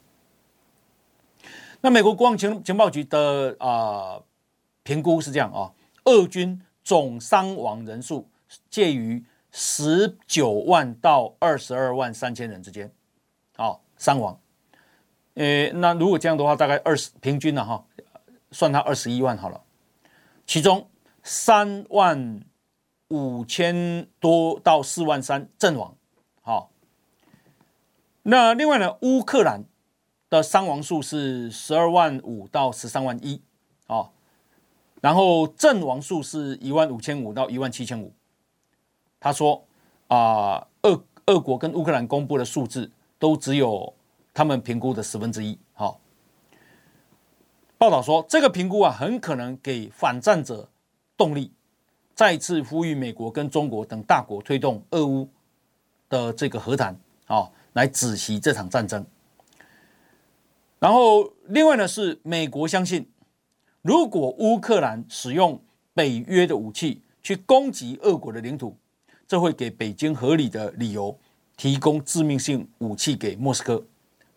[1.80, 4.20] 那美国国防情情报局的啊
[4.82, 5.70] 评估是这样啊，
[6.06, 8.28] 俄军总伤亡人数
[8.68, 12.90] 介于十九万到二十二万三千人之间，
[13.54, 14.36] 啊，伤亡，
[15.34, 17.84] 诶，那如果这样的话，大概二十平均了哈。
[18.50, 19.62] 算他二十一万好了，
[20.46, 20.88] 其中
[21.22, 22.42] 三万
[23.08, 25.94] 五千多到四万三阵亡，
[26.42, 26.70] 好。
[28.22, 29.64] 那另外呢，乌克兰
[30.28, 33.40] 的伤亡数是十二万五到十三万一，
[33.86, 34.10] 啊，
[35.00, 38.12] 然后阵亡数是一万五千五到一万七千五。
[39.18, 39.64] 他说
[40.08, 43.94] 啊，俄俄国跟乌克兰公布的数字都只有
[44.34, 45.58] 他们评估的十分之一，
[47.78, 50.68] 报道说，这个评估啊，很可能给反战者
[51.16, 51.52] 动力，
[52.12, 55.28] 再次呼吁美国跟中国等大国推动俄乌
[56.08, 59.06] 的这个和谈啊，来止息这场战争。
[60.80, 63.08] 然后，另外呢，是美国相信，
[63.82, 65.62] 如果乌克兰使用
[65.94, 68.76] 北约的武器去攻击俄国的领土，
[69.28, 71.16] 这会给北京合理的理由
[71.56, 73.86] 提供致命性武器给莫斯科。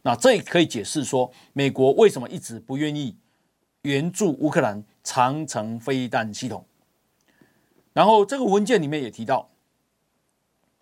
[0.03, 3.15] 那这也可以解释说，美国为什么一直不愿意。
[3.83, 6.63] 援助乌克兰长城飞弹系统，
[7.93, 9.49] 然后这个文件里面也提到，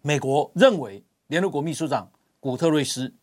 [0.01, 3.13] 美国认为联合国秘书长古特瑞斯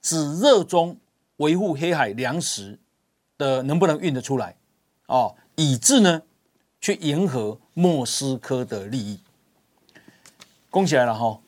[0.00, 0.96] 只热衷
[1.38, 2.78] 维护黑海粮食
[3.36, 4.56] 的能不能运得出来
[5.06, 6.22] 哦，以致呢
[6.80, 9.18] 去迎合莫斯科的利益。
[10.70, 11.40] 恭喜来了哈！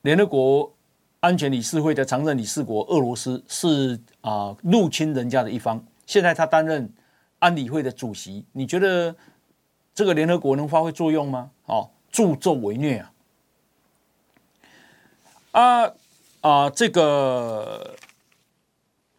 [0.00, 0.72] 联合国
[1.20, 5.84] 安全理事会的常任理事国俄罗斯是啊入侵人家的一方。
[6.10, 6.92] 现在他担任
[7.38, 9.14] 安理会的主席，你觉得
[9.94, 11.52] 这个联合国能发挥作用吗？
[11.66, 13.12] 哦，助纣为虐啊！
[15.52, 15.92] 啊
[16.40, 17.94] 啊，这个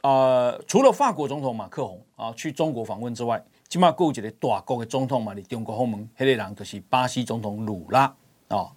[0.02, 8.16] 啊，除了法国总统马克宏啊去中国访问之外，起码还有一个大国的总统嘛，你中国后门，那个人就是巴西总统鲁拉啊、
[8.50, 8.72] 哦。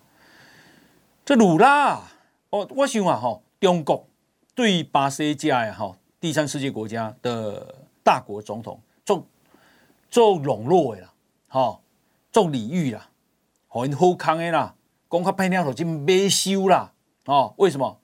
[1.24, 2.00] 这鲁拉
[2.50, 4.06] 哦，我想啊，哈，中国
[4.54, 7.74] 对巴西这样哈第三世界国家的。
[8.04, 9.26] 大国总统做
[10.10, 11.12] 做笼络的啦，
[11.48, 11.80] 哈，
[12.30, 13.08] 做礼遇啦，
[13.66, 14.76] 好好康的啦，
[15.08, 16.92] 公开拍两手就没修啦，
[17.24, 17.98] 哦，为什么？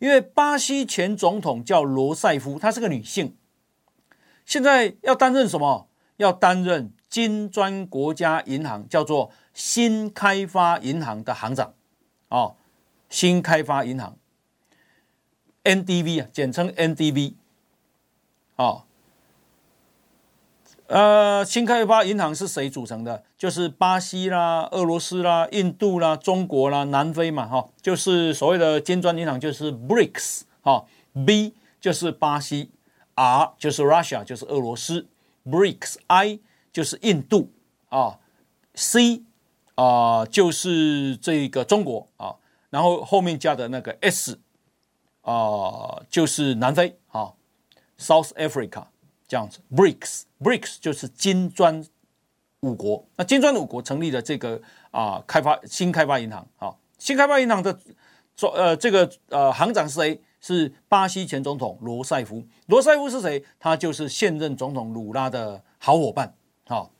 [0.00, 3.36] 因为巴西前总统叫罗塞夫，她是个女性，
[4.44, 5.88] 现在要担任什么？
[6.16, 11.72] 要担任金砖国家银行叫做新开发银行的行长，
[12.28, 12.56] 哦，
[13.08, 14.16] 新开发银行
[15.62, 17.34] ，NDV 啊，简称 NDV，
[18.56, 18.84] 哦。
[20.88, 23.22] 呃，新开发银行是谁组成的？
[23.36, 30.86] 就是巴西啦、俄罗斯啦、印度啦、中国啦、南非嘛，哈，就是所谓的金砖银行，就是 BRICS，哈
[31.26, 32.70] ，B 就是巴西
[33.16, 35.06] ，R 就是 Russia，就是俄罗斯
[35.44, 36.40] ，BRICS，I
[36.72, 37.52] 就是印度
[37.90, 38.18] 啊
[38.74, 39.24] ，C
[39.74, 42.36] 啊就是这个中国啊，
[42.70, 44.38] 然后后面加的那个 S
[45.20, 47.34] 啊就是南非啊
[47.98, 48.84] ，South Africa。
[49.28, 51.84] 这样子，BRICS，BRICS 就是金砖
[52.60, 53.04] 五国。
[53.16, 54.60] 那金砖五国成立了这个
[54.90, 57.78] 啊开发新开发银行啊，新开发银行的
[58.34, 60.20] 总呃这个呃行长是谁？
[60.40, 62.42] 是巴西前总统罗塞夫。
[62.66, 63.44] 罗塞夫是谁？
[63.58, 66.32] 他就是现任总统鲁拉的好伙伴。
[66.66, 66.90] 好，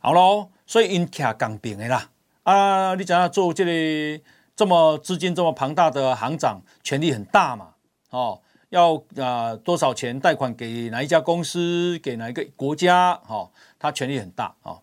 [0.00, 2.10] 好喽，所以因徛共边的啦。
[2.42, 4.24] 啊，你讲要做这里
[4.56, 7.74] 这么资金这么庞大的行长，权力很大嘛？
[8.10, 8.40] 哦。
[8.70, 13.14] 要啊、多少钱贷款给哪一家公司，给哪一个国家？
[13.24, 14.82] 哈、哦，他权力很大啊、哦。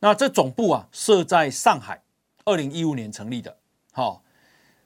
[0.00, 2.02] 那这总部啊设在上海，
[2.44, 3.56] 二零一五年成立的。
[3.92, 4.20] 好、哦，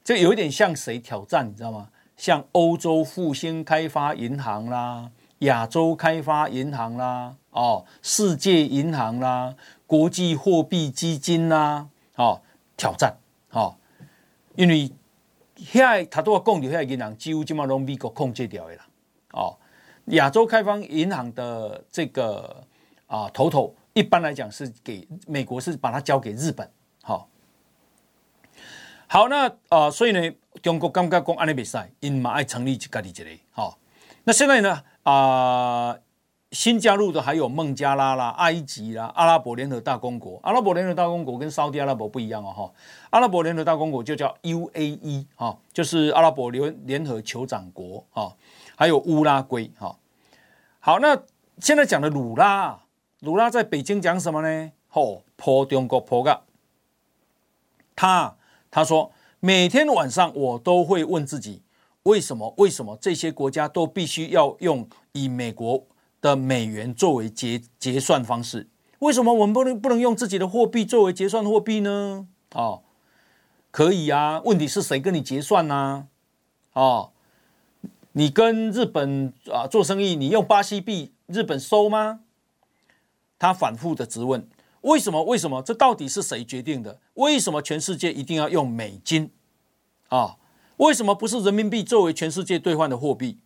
[0.05, 1.49] 这有一点像谁挑战？
[1.49, 1.88] 你知道吗？
[2.18, 9.55] 像欧洲复兴开发银行啦，亚洲开发银行啦，哦，世界银行啦，
[9.86, 12.42] 国际货币基金啦，哦，
[12.76, 13.16] 挑战。
[13.51, 13.76] 哦，
[14.55, 14.92] 因为。
[15.57, 18.86] 遐他都要讲，就遐银行几乎今嘛拢美国控制掉的啦。
[19.32, 19.57] 哦，
[20.07, 22.64] 亚洲开发银行的这个
[23.07, 26.70] 啊头头，一般来讲是给美国，是把它交给日本。
[27.02, 27.26] 好、哦，
[29.07, 30.32] 好，那啊、呃，所以呢，
[30.62, 33.30] 中国刚刚讲安尼比赛，因嘛爱成立一家己一个。
[33.50, 33.74] 好、哦，
[34.24, 35.90] 那现在呢啊。
[35.90, 36.00] 呃
[36.57, 40.40] 新加入的还有孟加拉啦、埃及啦、阿拉伯联合大公国。
[40.42, 42.72] 阿拉伯联合大公国跟沙特阿拉伯不一样哦，哈。
[43.11, 48.34] 阿拉伯联合大公国就叫 UAE 哈，就是阿拉伯联联合酋长国哈。
[48.74, 49.98] 还有乌拉圭哈。
[50.80, 51.14] 好，那
[51.59, 52.80] 现在讲的鲁拉，
[53.20, 54.72] 鲁拉在北京讲什么呢？
[54.88, 56.42] 吼，破中国破噶。
[57.94, 58.34] 他
[58.70, 61.61] 他说，每天晚上我都会问自己，
[62.04, 62.54] 为什么？
[62.57, 65.84] 为什么这些国家都必须要用以美国
[66.26, 68.68] 的美元作为结结算方式，
[68.98, 72.26] 为什么我们不能不能用自己的货币作为结算货币呢？
[72.52, 72.82] 哦，
[73.70, 76.08] 可以啊，问题是谁跟你结算呢？
[76.72, 77.12] 哦，
[78.10, 82.20] 你跟日本啊做生意，你用巴西币，日本收吗？
[83.38, 84.48] 他反复的质问，
[84.80, 85.22] 为什么？
[85.22, 85.62] 为什么？
[85.62, 86.98] 这到底是谁决定的？
[87.14, 89.30] 为什么全世界一定要用美金？
[90.08, 90.38] 啊，
[90.78, 93.38] 为什么不是人民币作为全世界兑换的货币？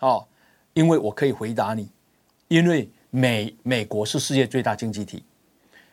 [0.00, 0.28] 哦，
[0.72, 1.90] 因为我可以回答你。
[2.52, 5.24] 因为美美国是世界最大经济体，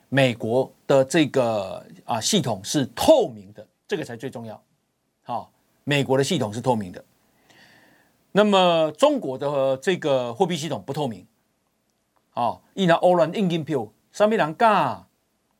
[0.10, 4.62] 美国的这个啊系统是透明的，这个才最重要。
[5.24, 5.54] 好，
[5.86, 7.02] 美国的系统是透明的。
[8.34, 11.26] 那么中国的这个货币系统不透明。
[12.32, 15.08] 好，一拿欧元印金票，上面两杠。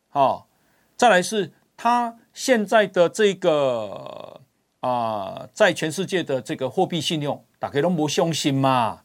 [0.10, 0.50] 好，
[0.98, 4.42] 再来是它现在的这个
[4.82, 9.04] 啊，在全世界的这个货币信用，大家都没相信嘛。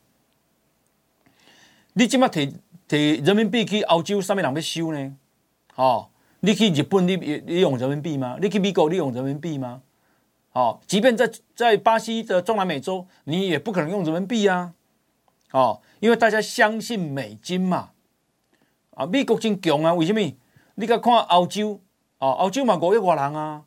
[1.94, 2.56] 你即马提
[2.88, 5.16] 提人民币去欧洲，啥物人要收呢？
[5.76, 7.16] 哦，你去日本，你
[7.46, 8.36] 你用人民币吗？
[8.40, 9.82] 你去美国，你用人民币吗？
[10.52, 14.74] 哦，即便在在巴西的中南美洲，你也不可能用人民币啊！
[15.52, 17.90] 哦，因为大家相信美金嘛。
[18.90, 20.20] 啊，美国真强啊，为什么？
[20.74, 21.80] 你看看欧洲，
[22.18, 23.64] 哦，欧洲嘛五亿外人啊，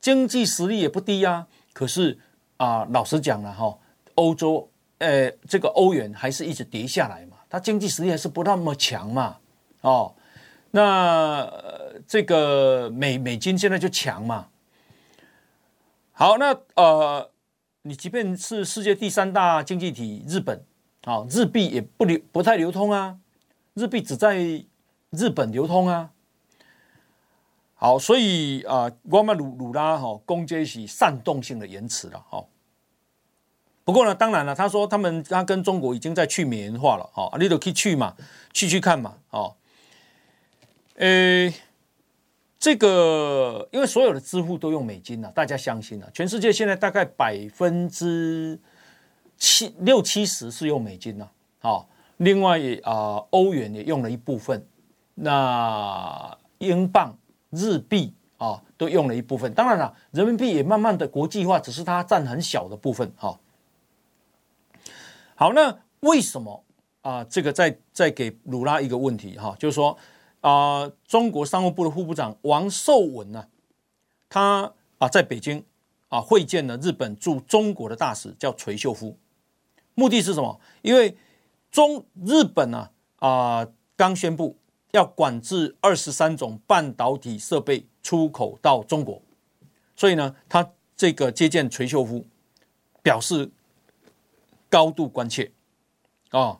[0.00, 1.48] 经济实力也不低啊。
[1.72, 2.18] 可是
[2.56, 3.76] 啊，老实讲了哈，
[4.14, 7.33] 欧洲，呃，这个欧元还是一直跌下来嘛。
[7.54, 9.36] 它经济实力还是不那么强嘛，
[9.82, 10.12] 哦，
[10.72, 10.82] 那、
[11.42, 14.48] 呃、这个美美金现在就强嘛。
[16.10, 17.30] 好，那呃，
[17.82, 20.64] 你即便是世界第三大经济体日本，
[21.04, 23.18] 啊、日币也不流不太流通啊，
[23.74, 24.36] 日币只在
[25.10, 26.10] 日本流通啊。
[27.76, 32.44] 好，所以啊，我们鲁鲁拉哈攻击是煽动性的言辞了，哈、
[33.84, 38.16] 不过呢，当然了，他说他们他跟中国已经在去美元化了，哦，你都可以去嘛，
[38.50, 39.54] 去去看嘛，哦，
[40.94, 41.52] 呃，
[42.58, 48.58] 这个因为所有的支付都用美金了，大家相信了，全世界现在大概百分之
[49.36, 54.66] 七六七十是用美金了，好，另外啊，欧元也用了一部分，
[55.14, 57.14] 那英镑、
[57.50, 63.38] 日币啊都用了一部分，当然了，人民币也慢慢的国际化，只是它占很小的部分，哈。
[65.36, 66.64] 好，那为什么
[67.02, 69.98] 啊、这个再再给鲁拉一个问题哈，就是说
[70.40, 73.46] 啊、中国商务部的副部长王受文呢，
[74.28, 75.62] 他啊在北京
[76.08, 79.18] 啊会见了日本驻中国的大使，叫垂秀夫，
[79.94, 80.58] 目的是什么？
[80.80, 81.16] 因为
[81.70, 83.66] 中日本呢啊
[83.96, 84.56] 刚宣布
[84.92, 89.20] 要管制二十三种半导体设备出口到中国，
[89.96, 92.24] 所以呢，他这个接见垂秀夫，
[93.02, 93.50] 表示。
[94.74, 95.52] 高度关切
[96.30, 96.58] 啊！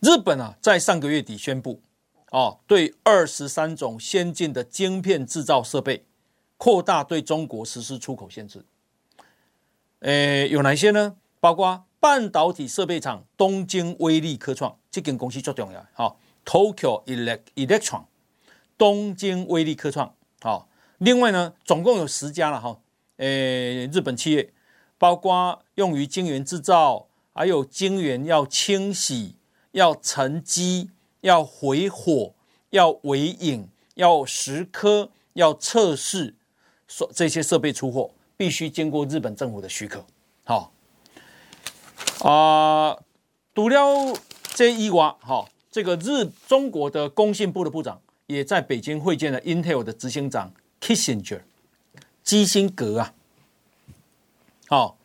[0.00, 1.82] 日本啊，在上个月底宣布
[2.30, 6.06] 啊，对二十三种先进的晶片制造设备
[6.56, 8.64] 扩大对中国实施出口限制。
[9.98, 11.16] 诶，有哪些呢？
[11.40, 16.16] 包括半导体设备厂东京威力科创这间公司最重要，哈
[16.46, 18.04] ，Tokyo Electron
[18.78, 22.80] 东京威力科创，好，另外呢，总共有十家了哈，
[23.18, 24.54] 诶，日本企业，
[25.04, 29.34] 包括用于晶圆制造，还有晶圆要清洗、
[29.72, 30.88] 要沉积、
[31.20, 32.32] 要回火、
[32.70, 36.32] 要微影、要蚀刻、要测试，
[36.88, 40.06] 所这些设备出货必须经过日本政府的许可，
[40.44, 40.72] 好，
[42.20, 42.96] 啊，
[43.52, 44.16] 读了
[44.54, 48.00] 这一话，哈，这个日中国的工信部的部长。
[48.26, 51.42] 也在北京会见了 Intel 的执行长 Kissinger，
[52.22, 53.12] 基辛格啊，
[54.68, 54.96] 好，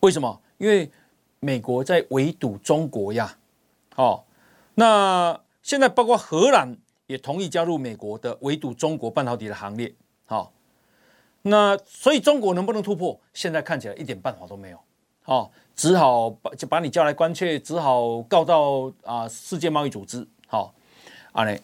[0.00, 0.40] 为什么？
[0.58, 0.90] 因为
[1.40, 3.38] 美国在围堵中国呀，
[3.94, 4.26] 好，
[4.74, 6.76] 那现在包括荷兰
[7.06, 9.94] 也同意加入美国的围堵中国半导体的行列，
[10.26, 10.52] 好，
[11.42, 13.18] 那所以中国能不能突破？
[13.32, 14.78] 现在看起来一点办法都没有，
[15.22, 20.74] 好，只好把就把你叫来关切，只好告到啊世界贸易组织，好，
[21.32, 21.60] 阿雷。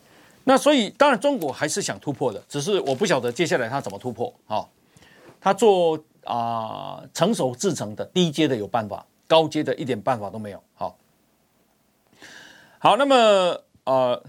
[0.46, 4.30] 那所以，当然中国还是想突破的，只是我不晓得接下来他怎么突破。
[4.44, 4.68] 好，
[5.40, 10.62] 他做啊、成熟制成的低阶的有办法，高阶的一点办法都没有。
[10.74, 10.96] 好，
[12.78, 14.24] 好，那么呃，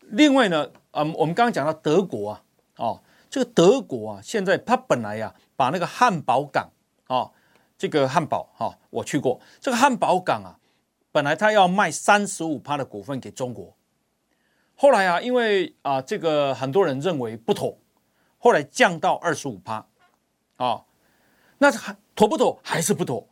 [0.00, 2.42] 另外呢，嗯、我们刚刚讲到德国啊，
[2.76, 6.70] 哦，这个德国啊，现在他本来呀、把那个汉堡港
[7.06, 7.30] 啊、
[7.76, 10.58] 这个汉堡哈、我去过这个汉堡港啊，
[11.12, 13.74] 本来他要卖三十五趴的股份给中国。
[14.76, 17.76] 后来啊，因为啊，这个很多人认为不妥，
[18.38, 19.86] 后来降到二十五趴，
[20.56, 20.84] 啊，
[21.62, 22.58] 那还妥不妥？
[22.62, 23.28] 还是不妥。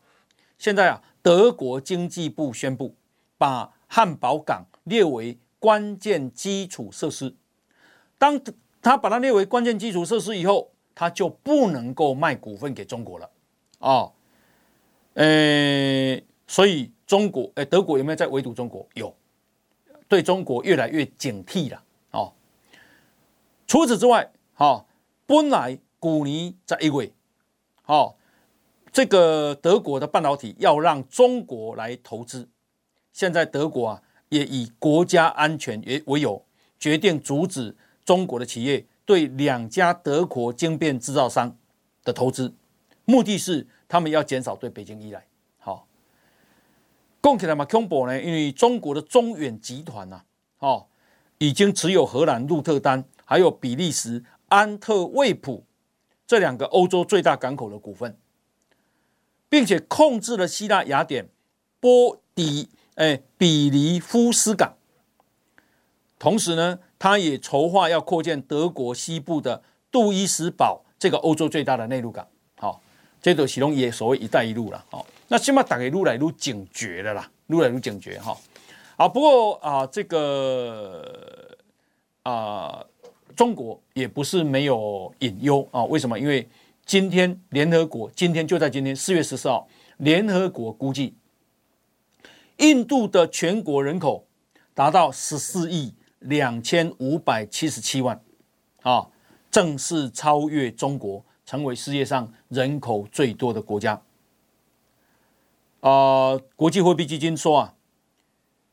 [0.59, 2.95] 现在啊，德国经济部宣布，
[3.37, 7.35] 把汉堡港列为关键基础设施。
[8.19, 8.41] 当
[8.83, 13.31] 他把它列为关键基础设施以后，他就不能够卖股份给中国了，
[13.79, 14.11] 啊，
[15.15, 18.87] 呃，所以中国，哎，德国有没有在围堵中国？
[18.95, 19.15] 有。
[20.09, 22.33] 对中国越来越警惕了哦。
[23.67, 24.87] 除此之外，哈，
[25.27, 27.13] 本来去年在一位，
[27.89, 28.19] 好，
[28.93, 32.47] 这个德国的半导体要让中国来投资，
[33.15, 36.45] 现在德国啊也以国家安全为为由，
[36.79, 37.75] 决定阻止
[38.05, 41.57] 中国的企业对两家德国晶片制造商
[42.05, 42.53] 的投资，
[43.07, 45.25] 目的是他们要减少对北京依赖。
[47.23, 50.17] 讲起来嘛，恐怖呢，因为中国的中远集团呐、
[50.59, 50.87] 啊，哦，
[51.39, 55.65] 已经持有荷兰鹿特丹，还有比利时安特卫普
[56.29, 58.17] 这两个欧洲最大港口的股份，
[59.49, 61.29] 并且控制了希腊雅典、
[61.81, 64.77] 波底、哎比利夫斯港。
[66.19, 72.29] 同时呢，他也筹划要扩建德国西部的杜伊斯堡这个欧洲最大的内陆港。
[72.57, 72.81] 好、哦，
[73.23, 74.85] 这个其中也所谓“一带一路”了。
[74.91, 75.07] 好。
[75.29, 78.37] 那起码大家越来越警觉了啦，越来越警觉哈。
[78.97, 81.57] 好，不过啊，这个
[82.23, 82.85] 啊，
[83.39, 85.85] 中国也不是没有隐忧啊。
[85.85, 86.19] 为什么？
[86.19, 86.49] 因为
[86.85, 89.69] 今天联合国今天就在今天四月十四号，
[89.99, 91.15] 联合国估计
[92.57, 94.27] 印度的全国人口
[94.75, 98.21] 达到十四亿两千五百七十七万
[98.83, 99.09] 啊，
[99.53, 104.03] 正式超越中国，成为世界上人口最多的国家。
[105.79, 107.75] 啊、国际货币基金说啊，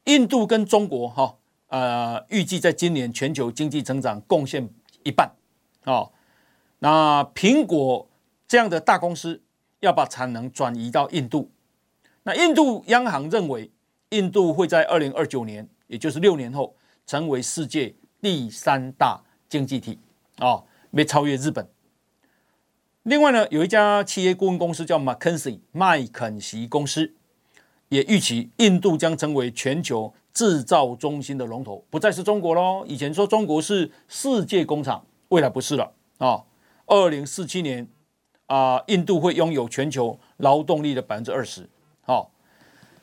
[0.05, 1.35] 印度跟中国哈，
[1.67, 4.69] 呃，预计在今年全球经济增长贡献
[5.03, 5.31] 一半，
[5.85, 6.11] 哦，
[6.79, 8.07] 那苹果
[8.47, 9.41] 这样的大公司
[9.79, 11.49] 要把产能转移到印度，
[12.23, 13.71] 那印度央行认为，
[14.09, 16.75] 印度会在二零二九年，也就是六年后，
[17.07, 19.99] 成为世界第三大经济体，
[20.37, 21.67] 哦，没超越日本。
[23.03, 27.13] 另外呢，有一家企业顾问公司叫麦肯锡麦肯锡公司，
[27.89, 32.85] 也预期印度将成为全球制造中心的龙头，不再是中国喽。
[32.85, 36.43] 以前说中国是世界工厂，未来不是了啊。
[36.85, 37.87] 二零四七年
[38.47, 41.67] 啊，印度会拥有全球劳动力的百分之二十。
[42.01, 42.31] 好，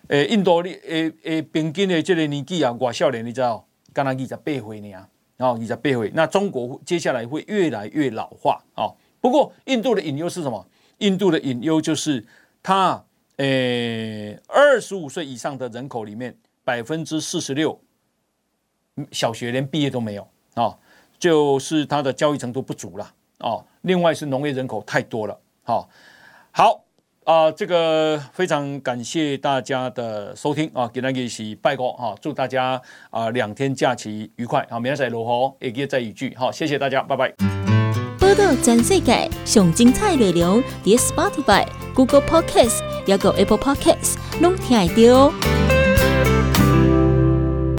[0.09, 5.09] 诶，印度的诶诶，平均的这个年纪啊，我少年你知道，刚刚二十八岁呢啊，
[5.39, 8.93] 然后二十八岁，那中国接下来会越来越老化啊。
[9.23, 10.67] 不过，印度的隐忧是什么？
[10.99, 12.27] 印度的隐忧就是
[12.63, 13.03] 它，
[13.39, 16.37] 诶，二十五岁以上的人口里面，
[16.73, 17.79] 百分之四十六
[19.11, 20.75] 小学连毕业都没有啊，
[21.19, 23.61] 就是他的教育程度不足了啊。
[23.83, 25.39] 另外是农业人口太多了。
[25.63, 25.87] 好，
[26.51, 26.83] 好
[27.25, 37.35] 啊，这个非常感谢大家的收听啊，给大家一起拜个啊，祝大家啊两天假期愉快啊，明天再录好，也记得再一句好，谢谢大家，拜拜。
[38.19, 45.72] 报道全世界上精彩内容，伫 Spotify、Google Podcast 还有 Apple Podcast，拢听得到。